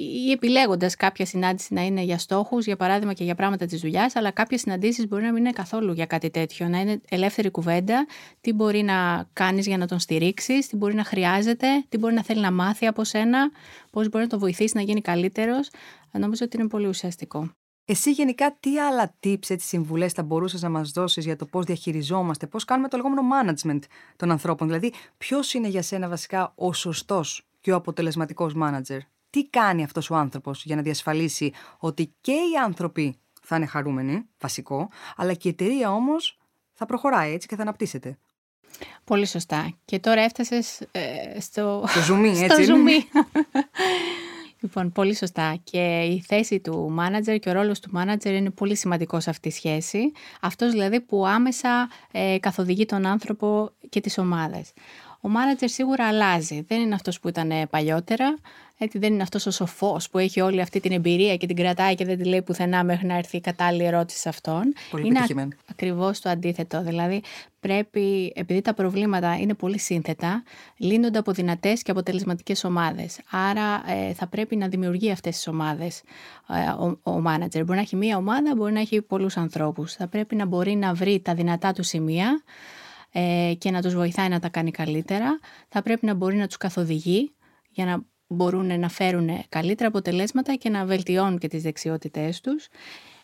[0.00, 4.16] ή επιλέγοντας κάποια συνάντηση να είναι για στόχους, για παράδειγμα και για πράγματα της δουλειάς,
[4.16, 6.68] αλλά κάποιες συναντήσεις μπορεί να μην είναι καθόλου για κάτι τέτοιο.
[6.68, 8.06] Να είναι ελεύθερη κουβέντα,
[8.40, 12.22] τι μπορεί να κάνεις για να τον στηρίξεις, τι μπορεί να χρειάζεται, τι μπορεί να
[12.22, 13.50] θέλει να μάθει από σένα,
[13.90, 15.70] πώς μπορεί να τον βοηθήσει να γίνει καλύτερος.
[16.12, 17.50] Νομίζω ότι είναι πολύ ουσιαστικό.
[17.84, 21.64] Εσύ γενικά τι άλλα tips, έτσι, συμβουλές θα μπορούσες να μας δώσεις για το πώς
[21.64, 23.78] διαχειριζόμαστε, πώς κάνουμε το λεγόμενο management
[24.16, 28.98] των ανθρώπων; Δηλαδή, ποιος είναι για σένα βασικά ο σωστός και ο αποτελεσματικός manager;
[29.38, 34.28] Τι κάνει αυτός ο άνθρωπος για να διασφαλίσει ότι και οι άνθρωποι θα είναι χαρούμενοι,
[34.40, 36.38] βασικό, αλλά και η εταιρεία όμως
[36.72, 38.18] θα προχωράει έτσι και θα αναπτύσσεται.
[39.04, 39.72] Πολύ σωστά.
[39.84, 41.84] Και τώρα έφτασες ε, στο...
[41.86, 42.44] Στο ζουμί, έτσι.
[42.44, 43.08] στο ζουμί.
[44.60, 45.60] λοιπόν, πολύ σωστά.
[45.64, 49.48] Και η θέση του μάνατζερ και ο ρόλος του μάνατζερ είναι πολύ σημαντικός σε αυτή
[49.48, 50.12] τη σχέση.
[50.40, 54.72] Αυτός δηλαδή που άμεσα ε, καθοδηγεί τον άνθρωπο και τις ομάδες.
[55.20, 56.64] Ο μάνατζερ σίγουρα αλλάζει.
[56.68, 58.36] Δεν είναι αυτός που ήταν παλιότερα.
[58.80, 61.94] Έτσι δεν είναι αυτός ο σοφός που έχει όλη αυτή την εμπειρία και την κρατάει
[61.94, 64.72] και δεν τη λέει πουθενά μέχρι να έρθει η κατάλληλη ερώτηση σε αυτόν.
[64.90, 66.82] Πολύ είναι ακριβώ ακριβώς το αντίθετο.
[66.82, 67.22] Δηλαδή
[67.60, 70.42] πρέπει, επειδή τα προβλήματα είναι πολύ σύνθετα,
[70.76, 73.20] λύνονται από δυνατές και αποτελεσματικές ομάδες.
[73.30, 76.02] Άρα ε, θα πρέπει να δημιουργεί αυτές τις ομάδες
[76.48, 77.62] ε, ο, ο manager.
[77.64, 79.92] Μπορεί να έχει μία ομάδα, μπορεί να έχει πολλούς ανθρώπους.
[79.92, 82.42] Θα πρέπει να μπορεί να βρει τα δυνατά του σημεία
[83.12, 85.38] ε, και να τους βοηθάει να τα κάνει καλύτερα.
[85.68, 87.32] Θα πρέπει να μπορεί να τους καθοδηγεί
[87.70, 92.68] για να μπορούν να φέρουν καλύτερα αποτελέσματα και να βελτιώνουν και τις δεξιότητές τους.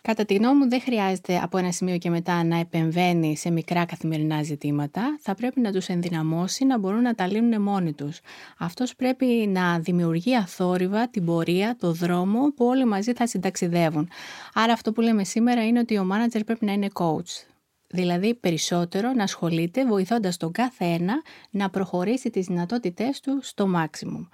[0.07, 3.85] Κατά τη γνώμη μου δεν χρειάζεται από ένα σημείο και μετά να επεμβαίνει σε μικρά
[3.85, 5.19] καθημερινά ζητήματα.
[5.21, 8.21] Θα πρέπει να τους ενδυναμώσει να μπορούν να τα λύνουν μόνοι τους.
[8.59, 14.09] Αυτός πρέπει να δημιουργεί αθόρυβα την πορεία, το δρόμο που όλοι μαζί θα συνταξιδεύουν.
[14.55, 17.47] Άρα αυτό που λέμε σήμερα είναι ότι ο μάνατζερ πρέπει να είναι coach.
[17.87, 24.29] Δηλαδή περισσότερο να ασχολείται βοηθώντας τον κάθε ένα να προχωρήσει τις δυνατότητές του στο maximum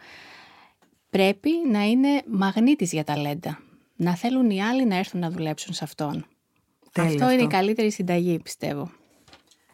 [1.10, 3.58] πρέπει να είναι μαγνήτης για ταλέντα.
[3.96, 6.26] Να θέλουν οι άλλοι να έρθουν να δουλέψουν σε αυτόν.
[6.96, 8.90] αυτό, είναι η καλύτερη συνταγή, πιστεύω.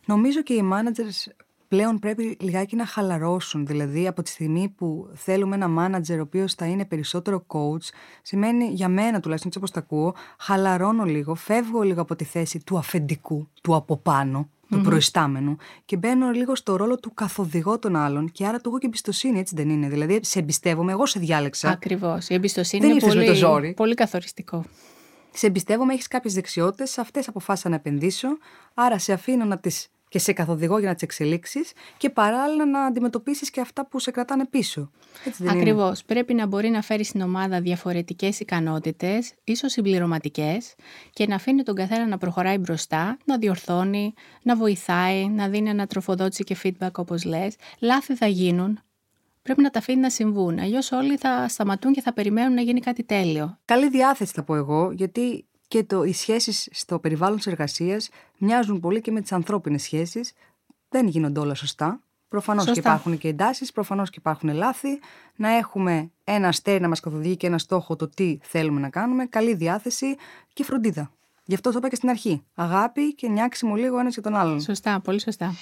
[0.07, 1.33] Νομίζω και οι managers
[1.69, 3.67] πλέον πρέπει λιγάκι να χαλαρώσουν.
[3.67, 7.89] Δηλαδή, από τη στιγμή που θέλουμε ένα manager ο οποίος θα είναι περισσότερο coach,
[8.23, 12.63] σημαίνει για μένα τουλάχιστον έτσι όπως τα ακούω, χαλαρώνω λίγο, φεύγω λίγο από τη θέση
[12.65, 17.79] του αφεντικού, του από πάνω, του mm προϊστάμενου και μπαίνω λίγο στο ρόλο του καθοδηγό
[17.79, 19.89] των άλλων και άρα του έχω και εμπιστοσύνη, έτσι δεν είναι.
[19.89, 21.69] Δηλαδή, σε εμπιστεύομαι, εγώ σε διάλεξα.
[21.69, 22.29] Ακριβώς.
[22.29, 24.65] Η εμπιστοσύνη είναι πολύ, το πολύ καθοριστικό.
[25.33, 28.29] Σε εμπιστεύομαι, έχεις κάποιες δεξιότητες, σε αυτές αποφάσισα να επενδύσω.
[28.75, 32.85] Άρα σε αφήνω να τις και σε καθοδηγώ για να τις εξελίξεις και παράλληλα να
[32.85, 34.91] αντιμετωπίσεις και αυτά που σε κρατάνε πίσω.
[35.49, 36.05] Ακριβώς.
[36.05, 40.75] Πρέπει να μπορεί να φέρεις στην ομάδα διαφορετικές ικανότητες, ίσως συμπληρωματικές,
[41.13, 46.45] και να αφήνει τον καθένα να προχωράει μπροστά, να διορθώνει, να βοηθάει, να δίνει ανατροφοδότηση
[46.45, 47.57] και feedback όπως λες.
[47.81, 48.81] Λάθη θα γίνουν.
[49.43, 50.59] Πρέπει να τα αφήνει να συμβούν.
[50.59, 53.59] Αλλιώς όλοι θα σταματούν και θα περιμένουν να γίνει κάτι τέλειο.
[53.65, 58.81] Καλή διάθεση θα πω εγώ, γιατί και το, οι σχέσεις στο περιβάλλον της εργασίας μοιάζουν
[58.81, 60.33] πολύ και με τις ανθρώπινες σχέσεις.
[60.89, 62.01] Δεν γίνονται όλα σωστά.
[62.29, 65.01] Προφανώς και υπάρχουν και εντάσεις, προφανώς και υπάρχουν λάθη.
[65.37, 69.27] Να έχουμε ένα αστέρι να μας καθοδηγεί και ένα στόχο το τι θέλουμε να κάνουμε,
[69.27, 70.17] καλή διάθεση
[70.53, 71.11] και φροντίδα.
[71.45, 72.43] Γι' αυτό το είπα και στην αρχή.
[72.55, 74.61] Αγάπη και νιάξιμο λίγο ένας για τον άλλον.
[74.61, 75.55] Σωστά, πολύ σωστά.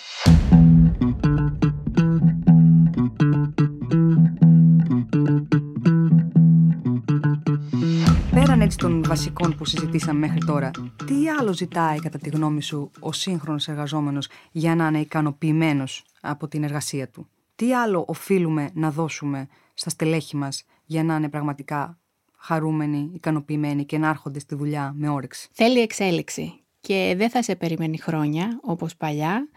[8.64, 10.70] Έτσι των βασικών που συζητήσαμε μέχρι τώρα,
[11.06, 16.48] τι άλλο ζητάει κατά τη γνώμη σου ο σύγχρονος εργαζόμενος για να είναι ικανοποιημένος από
[16.48, 21.98] την εργασία του; Τι άλλο οφείλουμε να δώσουμε στα στελέχη μας για να είναι πραγματικά
[22.36, 27.56] χαρούμενοι, ικανοποιημένοι και να έρχονται στη δουλειά με όρεξη; Θέλει εξέλιξη και δεν θα σε
[27.56, 29.48] περιμένει χρόνια όπως παλιά.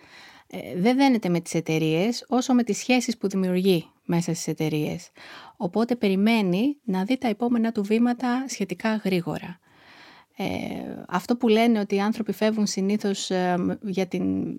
[0.50, 5.10] Ε, δεν δένεται με τις εταιρείες όσο με τις σχέσεις που δημιουργεί μέσα στις εταιρείες.
[5.58, 9.60] Οπότε περιμένει να δει τα επόμενα του βήματα σχετικά γρήγορα.
[10.40, 10.46] Ε,
[11.08, 14.56] αυτό που λένε ότι οι άνθρωποι φεύγουν συνήθως ε, για την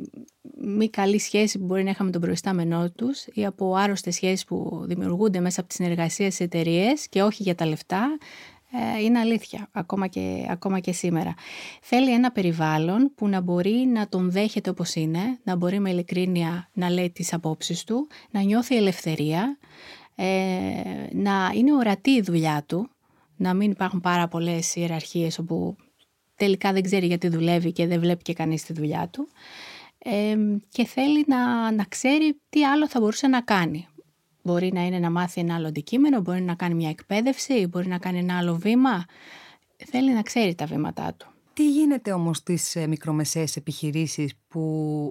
[0.61, 4.83] μη καλή σχέση που μπορεί να είχαμε τον προϊστάμενό τους ή από άρρωστες σχέσεις που
[4.85, 8.58] δημιουργούνται μέσα από τη συνεργασία στις εταιρείες και όχι για τα λεφτά, ε,
[9.03, 11.35] είναι αλήθεια, ακόμα και, ακόμα και σήμερα.
[11.83, 16.69] Θέλει ένα περιβάλλον που να μπορεί να τον δέχεται όπως είναι, να μπορεί με ειλικρίνεια
[16.73, 19.59] να λέει τις απόψεις του, να νιώθει ελευθερία,
[20.15, 20.27] ε,
[21.13, 22.91] να είναι ορατή η δουλειά του,
[23.37, 25.77] να μην υπάρχουν πάρα πολλές ιεραρχίες όπου
[26.37, 29.29] τελικά δεν ξέρει γιατί δουλεύει και δεν βλέπει και κανείς τη δουλειά του
[29.99, 30.37] ε,
[30.69, 33.87] και θέλει να, να ξέρει τι άλλο θα μπορούσε να κάνει.
[34.49, 37.99] Μπορεί να είναι να μάθει ένα άλλο αντικείμενο, μπορεί να κάνει μια εκπαίδευση, μπορεί να
[37.99, 39.05] κάνει ένα άλλο βήμα.
[39.77, 41.27] Θέλει να ξέρει τα βήματά του.
[41.53, 44.63] Τι γίνεται όμως στις ε, μικρομεσαίες επιχειρήσεις που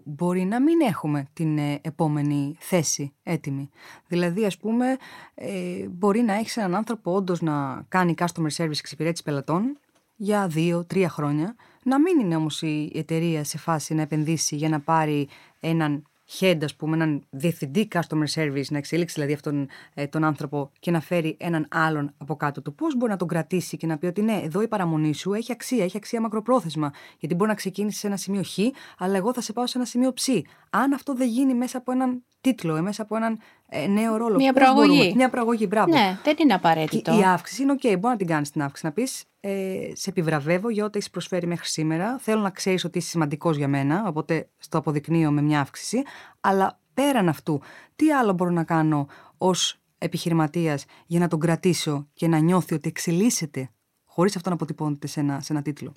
[0.06, 3.70] μπορεί να μην έχουμε την ε, επόμενη θέση έτοιμη;
[4.08, 4.98] Δηλαδή ας πούμε
[5.36, 9.78] ε, μπορεί να έχεις έναν άνθρωπο όντως να κάνει customer service εξυπηρέτηση πελατών
[10.16, 14.80] για δύο-τρία χρόνια, να μην είναι όμως η εταιρεία σε φάση να επενδύσει για να
[14.80, 15.28] πάρει
[15.60, 16.04] έναν
[16.40, 20.92] head, ας πούμε, έναν διευθυντή customer service, να εξελίξει δηλαδή αυτόν ε, τον άνθρωπο και
[20.92, 22.76] να φέρει έναν άλλον από κάτω του.
[22.76, 25.52] Πώς μπορεί να τον κρατήσει και να πει ότι ναι, εδώ η παραμονή σου έχει
[25.52, 26.94] αξία, έχει αξία μακροπρόθεσμα.
[27.20, 28.58] Γιατί μπορεί να ξεκίνησε σε ένα σημείο Χ,
[28.98, 30.28] αλλά εγώ θα σε πάω σε ένα σημείο Ψ.
[30.70, 34.36] Αν αυτό δεν γίνει μέσα από έναν τίτλο, ε, μέσα από έναν ε, νέο ρόλο.
[34.36, 35.14] Μια προαγωγή.
[35.16, 35.92] Μια προαγωγή, μπράβο.
[35.92, 37.14] Ναι, δεν είναι απαραίτητο.
[37.14, 38.86] Η, η αύξηση είναι OK, μπορεί να την κάνεις την αύξηση.
[38.86, 42.18] Να πεις, ε, σε επιβραβεύω για ό,τι έχεις προσφέρει μέχρι σήμερα.
[42.20, 46.04] Θέλω να ξέρεις ότι είσαι σημαντικός για μένα, οπότε στο αποδεικνύω με μια αύξηση.
[46.42, 47.62] Αλλά πέραν αυτού,
[47.96, 52.90] τι άλλο μπορώ να κάνω ως επιχειρηματίας για να τον κρατήσω και να νιώθει ότι
[52.90, 53.70] εξελίσσεται
[54.18, 55.94] χωρίς αυτό να αποτυπώνεται σε ένα, σε ένα τίτλο.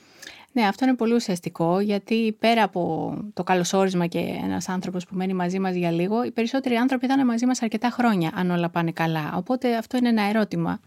[0.52, 5.34] Ναι, αυτό είναι πολύ ουσιαστικό γιατί πέρα από το καλωσόρισμα και ένας άνθρωπος που μένει
[5.34, 8.68] μαζί μας για λίγο, οι περισσότεροι άνθρωποι θα είναι μαζί μας αρκετά χρόνια, αν όλα
[8.68, 9.32] πάνε καλά.
[9.36, 10.80] Οπότε αυτό είναι ένα ερώτημα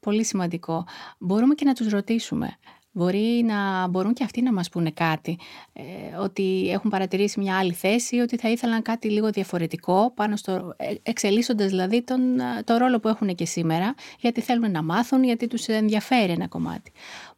[0.00, 0.84] πολύ σημαντικό.
[1.18, 2.56] Μπορούμε και να τους ρωτήσουμε.
[2.92, 5.38] Μπορεί να μπορούν και αυτοί να μας πούνε κάτι,
[5.72, 5.82] ε,
[6.16, 10.94] ότι έχουν παρατηρήσει μια άλλη θέση, ότι θα ήθελαν κάτι λίγο διαφορετικό, πάνω στο, ε,
[11.02, 15.46] εξελίσσοντας δηλαδή τον, ε, το ρόλο που έχουν και σήμερα, γιατί θέλουν να μάθουν, γιατί
[15.46, 16.92] τους ενδιαφέρει ένα κομμάτι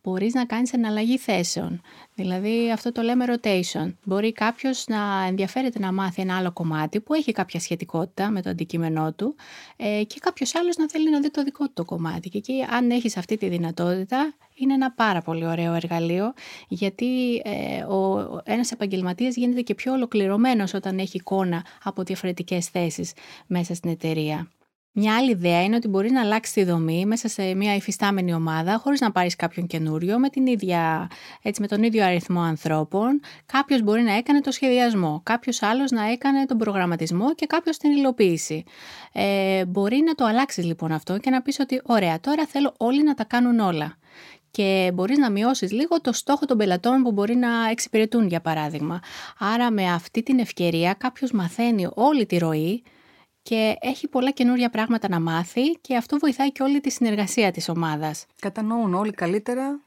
[0.04, 1.80] μπορείς να κάνεις εναλλαγή θέσεων.
[2.14, 3.94] Δηλαδή αυτό το λέμε rotation.
[4.04, 8.50] Μπορεί κάποιος να ενδιαφέρεται να μάθει ένα άλλο κομμάτι που έχει κάποια σχετικότητα με το
[8.50, 9.34] αντικείμενό του
[9.76, 12.28] ε, και κάποιος άλλος να θέλει να δει το δικό του το κομμάτι.
[12.28, 16.32] Και εκεί αν έχεις αυτή τη δυνατότητα είναι ένα πάρα πολύ ωραίο εργαλείο
[16.68, 23.12] γιατί ε, ο, ένας επαγγελματίας γίνεται και πιο ολοκληρωμένος όταν έχει εικόνα από διαφορετικές θέσεις
[23.46, 24.48] μέσα στην εταιρεία.
[24.96, 28.78] Μια άλλη ιδέα είναι ότι μπορεί να αλλάξει τη δομή μέσα σε μια υφιστάμενη ομάδα
[28.78, 31.10] χωρίς να πάρεις κάποιον καινούριο με, την ίδια,
[31.42, 33.20] έτσι, με τον ίδιο αριθμό ανθρώπων.
[33.46, 37.90] Κάποιος μπορεί να έκανε το σχεδιασμό, κάποιος άλλος να έκανε τον προγραμματισμό και κάποιος την
[37.90, 38.64] υλοποίηση.
[39.12, 43.02] Ε, μπορεί να το αλλάξεις λοιπόν αυτό και να πεις ότι ωραία τώρα θέλω όλοι
[43.02, 43.96] να τα κάνουν όλα
[44.50, 49.00] και μπορείς να μειώσεις λίγο το στόχο των πελατών που μπορεί να εξυπηρετούν για παράδειγμα.
[49.38, 52.82] Άρα με αυτή την ευκαιρία κάποιος μαθαίνει όλη τη ροή
[53.44, 57.68] και έχει πολλά καινούρια πράγματα να μάθει και αυτό βοηθάει και όλη τη συνεργασία της
[57.68, 58.26] ομάδας.
[58.40, 59.80] Κατανοούν όλοι καλύτερα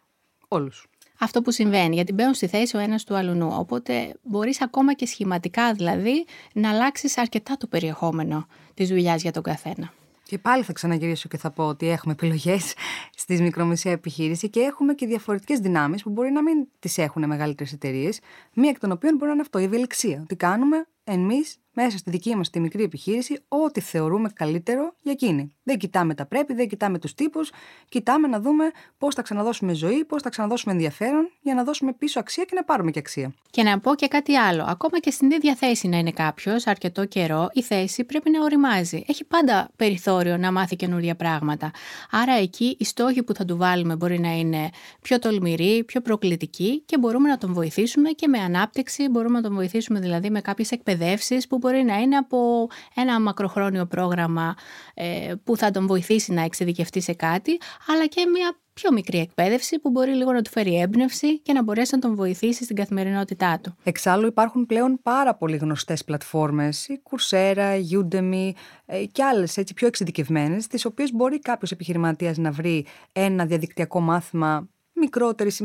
[0.48, 0.88] όλους.
[1.20, 3.50] Αυτό που συμβαίνει, γιατί μπαίνουν στη θέση ο ένας του αλουνού.
[3.60, 9.44] Οπότε μπορείς ακόμα και σχηματικά δηλαδή να αλλάξεις αρκετά το περιεχόμενο της δουλειάς για τον
[9.44, 9.94] καθένα.
[10.24, 12.74] Και πάλι θα ξαναγυρίσω και θα πω ότι έχουμε επιλογές
[13.22, 17.74] στη μικρομεσαία επιχείρηση και έχουμε και διαφορετικές δυνάμεις που μπορεί να μην τις έχουν μεγαλύτερες
[17.74, 18.20] εταιρείες.
[18.54, 20.20] Μία εκ των οποίων μπορεί να είναι αυτό, η ευελιξία.
[20.24, 25.54] Ότι κάνουμε εμείς μέσα στη δική μας τη μικρή επιχείρηση ό,τι θεωρούμε καλύτερο για εκείνη.
[25.64, 27.52] Δεν κοιτάμε τα πρέπει, δεν κοιτάμε τους τύπους,
[27.90, 32.20] κοιτάμε να δούμε πώς θα ξαναδώσουμε ζωή, πώς θα ξαναδώσουμε ενδιαφέρον για να δώσουμε πίσω
[32.20, 33.34] αξία και να πάρουμε και αξία.
[33.50, 34.64] Και να πω και κάτι άλλο.
[34.68, 39.04] Ακόμα και στην ίδια θέση να είναι κάποιος αρκετό καιρό, η θέση πρέπει να οριμάζει.
[39.08, 41.72] Έχει πάντα περιθώριο να μάθει καινούργια πράγματα.
[42.12, 44.70] Άρα εκεί οι στόχοι που θα του βάλουμε μπορεί να είναι
[45.02, 49.54] πιο τολμηροί, πιο προκλητικοί και μπορούμε να τον βοηθήσουμε και με ανάπτυξη, μπορούμε να τον
[49.54, 54.56] βοηθήσουμε δηλαδή με κάποιες εκπαιδεύσεις που μπορεί να είναι από ένα μακροχρόνιο πρόγραμμα
[54.94, 59.80] ε, που θα τον βοηθήσει να εξειδικευτεί σε κάτι, αλλά και μια πιο μικρή εκπαίδευση
[59.80, 63.60] που μπορεί λίγο να του φέρει έμπνευση και να μπορέσει να τον βοηθήσει στην καθημερινότητά
[63.64, 63.76] του.
[63.84, 68.52] Εξάλλου υπάρχουν πλέον πάρα πολύ γνωστές πλατφόρμες, η Coursera, η Udemy
[68.86, 74.00] ε, και άλλες έτσι πιο εξειδικευμένες, τις οποίες μπορεί κάποιος επιχειρηματίας να βρει ένα διαδικτυακό
[74.00, 75.64] μάθημα μικρότερης ή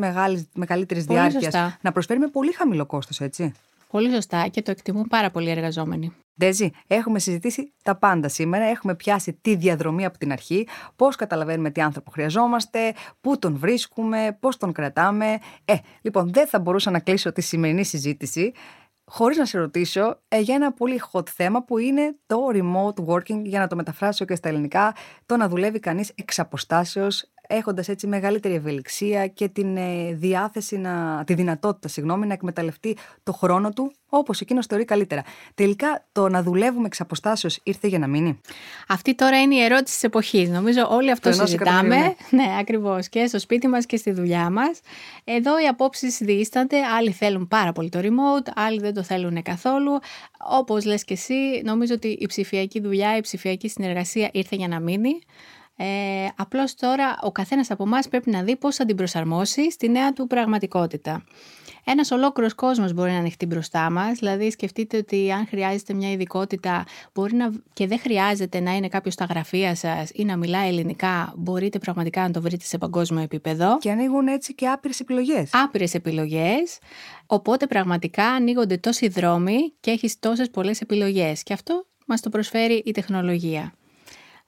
[0.53, 3.53] μεγαλύτερης διάρκειας να προσφέρει με πολύ χαμηλό κόστος, έτσι.
[3.93, 6.13] Πολύ σωστά και το εκτιμούν πάρα πολλοί εργαζόμενοι.
[6.39, 8.65] Ντέζι, έχουμε συζητήσει τα πάντα σήμερα.
[8.65, 10.69] Έχουμε πιάσει τη διαδρομή από την αρχή.
[10.97, 15.39] Πώς καταλαβαίνουμε τι άνθρωπο χρειαζόμαστε, πού τον βρίσκουμε, πώς τον κρατάμε.
[15.65, 18.53] Ε, λοιπόν, δεν θα μπορούσα να κλείσω τη σημερινή συζήτηση
[19.05, 23.43] χωρίς να σε ρωτήσω ε, για ένα πολύ hot θέμα που είναι το remote working,
[23.43, 24.95] για να το μεταφράσω και στα ελληνικά,
[25.27, 31.25] το να δουλεύει κανείς εξ αποστάσεως, έχοντας έτσι μεγαλύτερη ευελιξία και την ε, διάθεση, να,
[31.27, 35.25] τη δυνατότητα συγγνώμη, να εκμεταλλευτεί το χρόνο του όπως εκείνος θεωρεί καλύτερα.
[35.55, 38.41] Τελικά το να δουλεύουμε εξ αποστάσεως ήρθε για να μείνει;
[38.89, 40.49] Αυτή τώρα είναι η ερώτηση της εποχής.
[40.49, 41.97] Νομίζω όλοι αυτό το συζητάμε.
[41.97, 42.15] Ναι.
[42.43, 43.09] ναι, ακριβώς.
[43.09, 44.81] Και στο σπίτι μας και στη δουλειά μας.
[45.25, 46.77] Εδώ οι απόψεις διήστανται.
[46.83, 49.99] Άλλοι θέλουν πάρα πολύ το remote, άλλοι δεν το θέλουν καθόλου.
[50.51, 54.81] Όπως λες και εσύ, νομίζω ότι η ψηφιακή δουλειά, η ψηφιακή συνεργασία ήρθε για να
[54.81, 55.19] μείνει.
[55.77, 55.85] Ε,
[56.37, 60.13] απλώς τώρα ο καθένας από εμάς πρέπει να δει πώς θα την προσαρμόσει στη νέα
[60.13, 61.25] του πραγματικότητα.
[61.85, 66.85] Ένας ολόκληρος κόσμος μπορεί να ανοιχτεί μπροστά μας, δηλαδή σκεφτείτε ότι αν χρειάζεται μια ειδικότητα
[67.15, 71.33] μπορεί να, και δεν χρειάζεται να είναι κάποιος στα γραφεία σας ή να μιλάει ελληνικά,
[71.37, 73.79] μπορείτε πραγματικά να το βρείτε σε παγκόσμιο επίπεδο.
[73.79, 75.51] Και ανοίγουν έτσι και άπειρες επιλογές.
[75.53, 76.79] Άπειρες επιλογές,
[77.27, 82.83] οπότε πραγματικά ανοίγονται τόσοι δρόμοι και έχεις τόσες πολλές επιλογές και αυτό μας το προσφέρει
[82.85, 83.75] η τεχνολογία.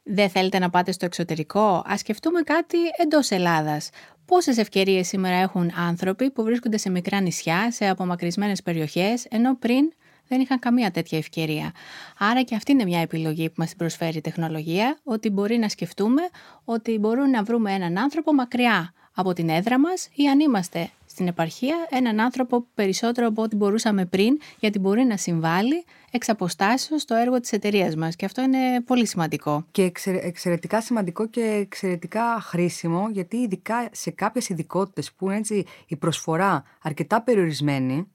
[0.07, 3.91] Δεν θέλετε να πάτε στο εξωτερικό, ας σκεφτούμε κάτι εντός Ελλάδας.
[4.27, 9.93] Πόσες ευκαιρίες σήμερα έχουν άνθρωποι που βρίσκονται σε μικρά νησιά, σε απομακρυσμένες περιοχές, ενώ πριν
[10.29, 11.73] δεν είχαν καμία τέτοια ευκαιρία;
[12.19, 16.23] Άρα και αυτή είναι μια επιλογή που μας προσφέρει η τεχνολογία, ότι μπορεί να σκεφτούμε
[16.65, 21.27] ότι μπορούμε να βρούμε έναν άνθρωπο μακριά από την έδρα μας ή αν είμαστε στην
[21.27, 27.15] επαρχία έναν άνθρωπο περισσότερο από ό,τι μπορούσαμε πριν, γιατί μπορεί να συμβάλλει εξ αποστάσεως στο
[27.15, 29.67] έργο της εταιρείας μας και αυτό είναι πολύ σημαντικό.
[29.71, 35.97] Και εξαιρετικά σημαντικό και εξαιρετικά χρήσιμο, γιατί ειδικά σε κάποιες ειδικότητες που είναι έτσι η
[35.97, 38.09] προσφορά αρκετά περιορισμένη,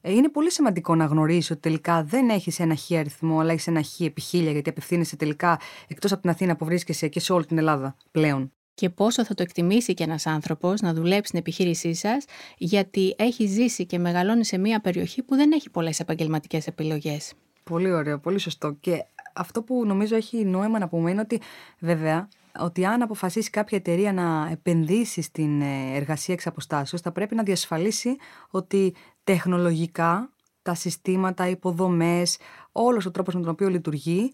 [0.00, 3.66] ε, είναι πολύ σημαντικό να γνωρίσει ότι τελικά δεν έχεις ένα χι αριθμό, αλλά έχεις
[3.66, 7.32] ένα χι επί χίλια, γιατί απευθύνεσαι τελικά εκτός από την Αθήνα που βρίσκεσαι και σε
[7.32, 11.38] όλη την Ελλάδα πλέον και πόσο θα το εκτιμήσει και ένας άνθρωπος να δουλέψει στην
[11.38, 12.24] επιχείρησή σας
[12.56, 17.32] γιατί έχει ζήσει και μεγαλώνει σε μια περιοχή που δεν έχει πολλές επαγγελματικές επιλογές.
[17.64, 18.76] Πολύ ωραίο, πολύ σωστό.
[18.80, 19.04] Και
[19.34, 21.40] αυτό που νομίζω έχει νόημα να πούμε είναι ότι
[21.78, 22.28] βέβαια
[22.58, 27.42] ότι αν αποφασίσει κάποια εταιρεία να επενδύσει στην ε, εργασία εξ αποστάσεως, θα πρέπει να
[27.42, 28.16] διασφαλίσει
[28.50, 30.30] ότι τεχνολογικά
[30.62, 32.38] τα συστήματα, οι υποδομές,
[32.72, 34.32] όλος ο τρόπος με τον οποίο λειτουργεί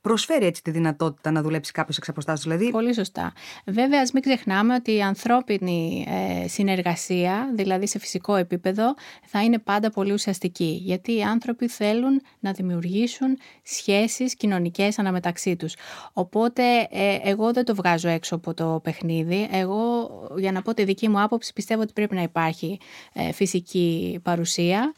[0.00, 2.56] προσφέρει έτσι τη δυνατότητα να δουλέψει κάποιος εξ αποστάσεως.
[2.56, 2.72] Δηλαδή...
[2.72, 3.32] Πολύ σωστά.
[3.66, 9.58] Βέβαια, ας μην ξεχνάμε ότι η ανθρώπινη ε, συνεργασία, δηλαδή σε φυσικό επίπεδο, θα είναι
[9.58, 10.80] πάντα πολύ ουσιαστική.
[10.82, 15.74] Γιατί οι άνθρωποι θέλουν να δημιουργήσουν σχέσεις κοινωνικές αναμεταξύ τους.
[16.12, 19.48] Οπότε, ε, εγώ δεν το βγάζω έξω από το παιχνίδι.
[19.52, 22.78] Εγώ, για να πω τη δική μου άποψη, πιστεύω ότι πρέπει να υπάρχει
[23.12, 24.94] ε, φυσική παρουσία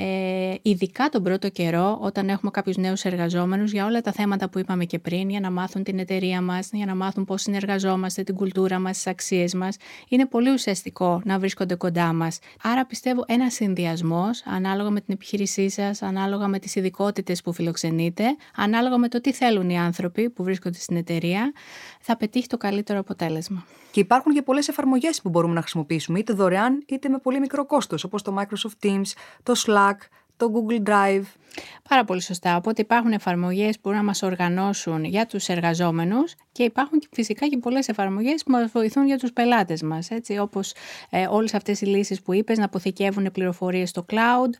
[0.00, 4.58] ε, ειδικά τον πρώτο καιρό όταν έχουμε κάποιους νέους εργαζόμενους για όλα τα θέματα που
[4.58, 8.34] είπαμε και πριν, για να μάθουν την εταιρεία μας, για να μάθουν πώς συνεργαζόμαστε, την
[8.34, 9.76] κουλτούρα μας, τις αξίες μας.
[10.08, 12.38] Είναι πολύ ουσιαστικό να βρίσκονται κοντά μας.
[12.62, 18.24] Άρα πιστεύω ένα συνδυασμός ανάλογα με την επιχείρησή σας, ανάλογα με τις ειδικότητες που φιλοξενείτε,
[18.56, 21.52] ανάλογα με το τι θέλουν οι άνθρωποι που βρίσκονται στην εταιρεία,
[22.00, 23.64] θα πετύχει το καλύτερο αποτέλεσμα.
[23.90, 27.66] Και υπάρχουν και πολλές εφαρμογές που μπορούμε να χρησιμοποιήσουμε, είτε δωρεάν είτε με πολύ μικρό
[27.66, 31.24] κόστος, όπως το Microsoft Teams, το Slack, так το Google Drive.
[31.88, 32.56] Πάρα πολύ σωστά.
[32.56, 37.56] Οπότε υπάρχουν εφαρμογές που μπορούν να μας οργανώσουν για τους εργαζόμενους και υπάρχουν φυσικά και
[37.56, 40.10] πολλές εφαρμογές που μας βοηθούν για τους πελάτες μας.
[40.10, 40.74] Έτσι, όπως
[41.10, 44.52] ε, όλες αυτές οι λύσεις που είπες, να αποθηκεύουν πληροφορίες στο cloud.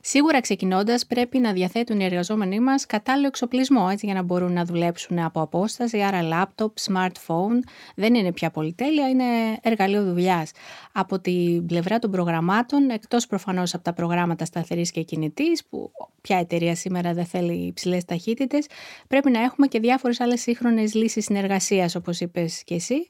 [0.00, 4.64] Σίγουρα ξεκινώντας πρέπει να διαθέτουν οι εργαζόμενοι μας κατάλληλο εξοπλισμό έτσι, για να μπορούν να
[4.64, 7.58] δουλέψουν από απόσταση, άρα laptop, smartphone.
[7.94, 9.24] Δεν είναι πια πολυτέλεια, είναι
[9.62, 10.50] εργαλείο δουλειάς.
[10.92, 15.25] Από την πλευρά των προγραμμάτων, εκτός προφανώς από τα προγράμματα σταθερής και κινητής,
[15.68, 18.66] που ποια εταιρεία σήμερα δεν θέλει υψηλές ταχύτητες,
[19.08, 23.08] πρέπει να έχουμε και διάφορες άλλες σύγχρονες λύσεις συνεργασίας, όπως είπες και εσύ,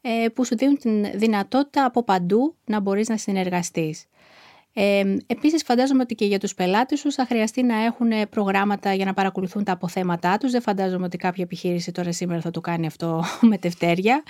[0.00, 4.04] ε, που σου δίνουν την δυνατότητα από παντού να μπορείς να συνεργαστείς.
[4.72, 9.04] Ε, επίσης φαντάζομαι ότι και για τους πελάτες τους θα χρειαστεί να έχουν προγράμματα για
[9.04, 10.50] να παρακολουθούν τα αποθέματά τους.
[10.50, 14.22] Δεν φαντάζομαι ότι κάποια επιχείρηση τώρα σήμερα θα το κάνει αυτό με τευτέρια.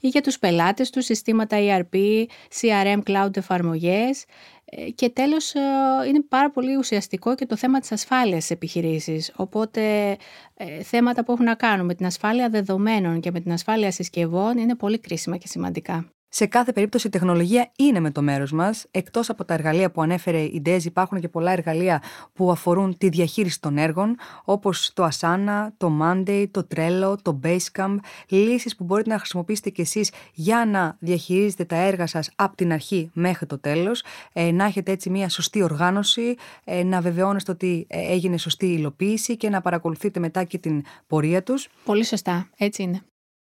[0.00, 2.24] Ή για τους πελάτες τους συστήματα ERP,
[2.60, 4.24] CRM, cloud εφαρμογές.
[4.72, 5.60] Ε, και τέλος ε,
[6.08, 9.32] είναι πάρα πολύ ουσιαστικό και το θέμα της ασφάλειας της επιχειρήσης.
[9.36, 10.10] Οπότε
[10.54, 14.58] ε, θέματα που έχουν να κάνουν με την ασφάλεια δεδομένων και με την ασφάλεια συσκευών
[14.58, 16.12] είναι πολύ κρίσιμα και σημαντικά.
[16.32, 18.86] Σε κάθε περίπτωση η τεχνολογία είναι με το μέρος μας.
[18.90, 22.02] Εκτός από τα εργαλεία που ανέφερε η Ντέζ, υπάρχουν και πολλά εργαλεία
[22.32, 27.96] που αφορούν τη διαχείριση των έργων, όπως το Asana, το Monday, το Trello, το Basecamp.
[28.28, 32.72] Λύσεις που μπορείτε να χρησιμοποιήσετε κι εσείς για να διαχειρίζετε τα έργα σας από την
[32.72, 34.02] αρχή μέχρι το τέλος,
[34.32, 39.36] ε, να έχετε έτσι μια σωστή οργάνωση, ε, να βεβαιώνεστε ότι ε, έγινε σωστή υλοποίηση
[39.36, 41.68] και να παρακολουθείτε μετά και την πορεία τους.
[41.84, 42.48] Πολύ σωστά.
[42.56, 43.00] Έτσι είναι.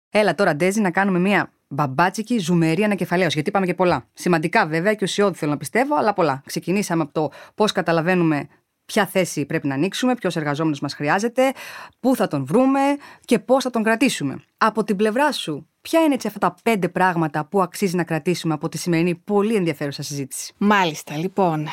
[0.09, 3.33] Έλα τώρα, Ντέζι, να κάνουμε μια μπαμπάτσικη ζουμερή ανακεφαλαίωση.
[3.33, 4.07] Γιατί είπαμε και πολλά.
[4.13, 6.41] Σημαντικά βέβαια και ουσιώδη θέλω να πιστεύω, αλλά πολλά.
[6.45, 8.47] Ξεκινήσαμε από το πώς καταλαβαίνουμε
[8.85, 11.51] ποια θέση πρέπει να ανοίξουμε, ποιος εργαζόμενος μας χρειάζεται,
[11.99, 12.79] πού θα τον βρούμε
[13.25, 14.43] και πώς θα τον κρατήσουμε.
[14.57, 18.53] Από την πλευρά σου, ποια είναι έτσι αυτά τα πέντε πράγματα που αξίζει να κρατήσουμε
[18.53, 21.67] από τη σημερινή πολύ ενδιαφέρουσα συζήτηση; Μάλιστα, λοιπόν.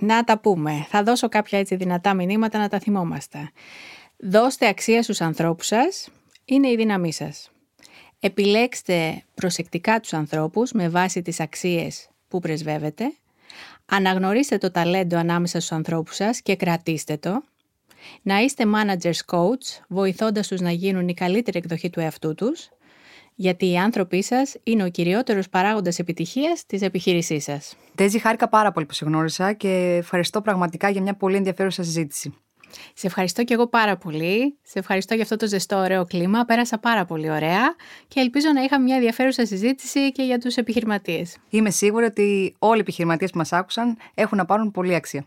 [0.00, 0.86] Να τα πούμε.
[0.88, 3.50] Θα δώσω κάποια έτσι δυνατά μηνύματα να τα θυμόμαστε.
[4.16, 6.08] Δώστε αξία στους ανθρώπους σας,
[6.44, 7.50] είναι η δύναμή σας.
[8.20, 13.12] Επιλέξτε προσεκτικά τους ανθρώπους με βάση τις αξίες που πρεσβεύετε.
[13.86, 17.42] Αναγνωρίστε το ταλέντο ανάμεσα στους ανθρώπους σας και κρατήστε το.
[18.22, 22.68] Να είστε managers coach, βοηθώντας τους να γίνουν η καλύτερη εκδοχή του εαυτού τους,
[23.34, 27.76] γιατί οι άνθρωποι σας είναι ο κυριότερος παράγοντας επιτυχίας της επιχείρησής σας.
[27.94, 32.34] Τέζι, χάρηκα πάρα πολύ που σε γνώρισα και ευχαριστώ πραγματικά για μια πολύ ενδιαφέρουσα συζήτηση.
[32.94, 34.58] Σε ευχαριστώ και εγώ πάρα πολύ.
[34.62, 36.44] Σε ευχαριστώ για αυτό το ζεστό ωραίο κλίμα.
[36.44, 37.74] Πέρασα πάρα πολύ ωραία
[38.08, 41.36] και ελπίζω να είχαμε μια ενδιαφέρουσα συζήτηση και για τους επιχειρηματίες.
[41.50, 45.26] Είμαι σίγουρη ότι όλοι οι επιχειρηματίες που μας άκουσαν έχουν να πάρουν πολύ αξία.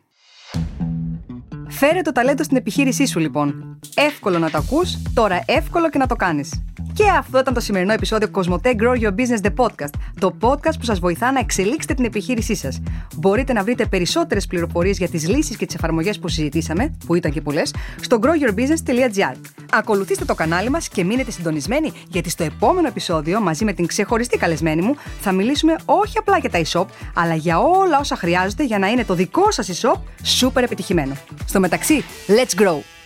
[1.68, 3.80] Φέρε το ταλέντο στην επιχείρησή σου λοιπόν.
[3.96, 6.64] Εύκολο να το ακούς, τώρα εύκολο και να το κάνεις.
[6.94, 10.86] Και αυτό ήταν το σημερινό επεισόδιο Κοσμοτέ Grow Your Business The Podcast, το podcast που
[10.86, 12.82] σας βοηθά να εξελίξετε την επιχείρησή σας.
[13.16, 17.32] Μπορείτε να βρείτε περισσότερες πληροφορίες για τις λύσεις και τις εφαρμογές που συζητήσαμε, που ήταν
[17.32, 19.36] και πολλές, στο growyourbusiness.gr.
[19.72, 24.38] Ακολουθήστε το κανάλι μας και μείνετε συντονισμένοι, γιατί στο επόμενο επεισόδιο, μαζί με την ξεχωριστή
[24.38, 28.80] καλεσμένη μου, θα μιλήσουμε όχι απλά για τα e-shop, αλλά για όλα όσα χρειάζεται για
[28.80, 30.00] να είναι το δικό σας e-shop
[30.40, 31.14] super επιτυχημένο.
[31.46, 33.01] Στο μεταξύ, let's grow!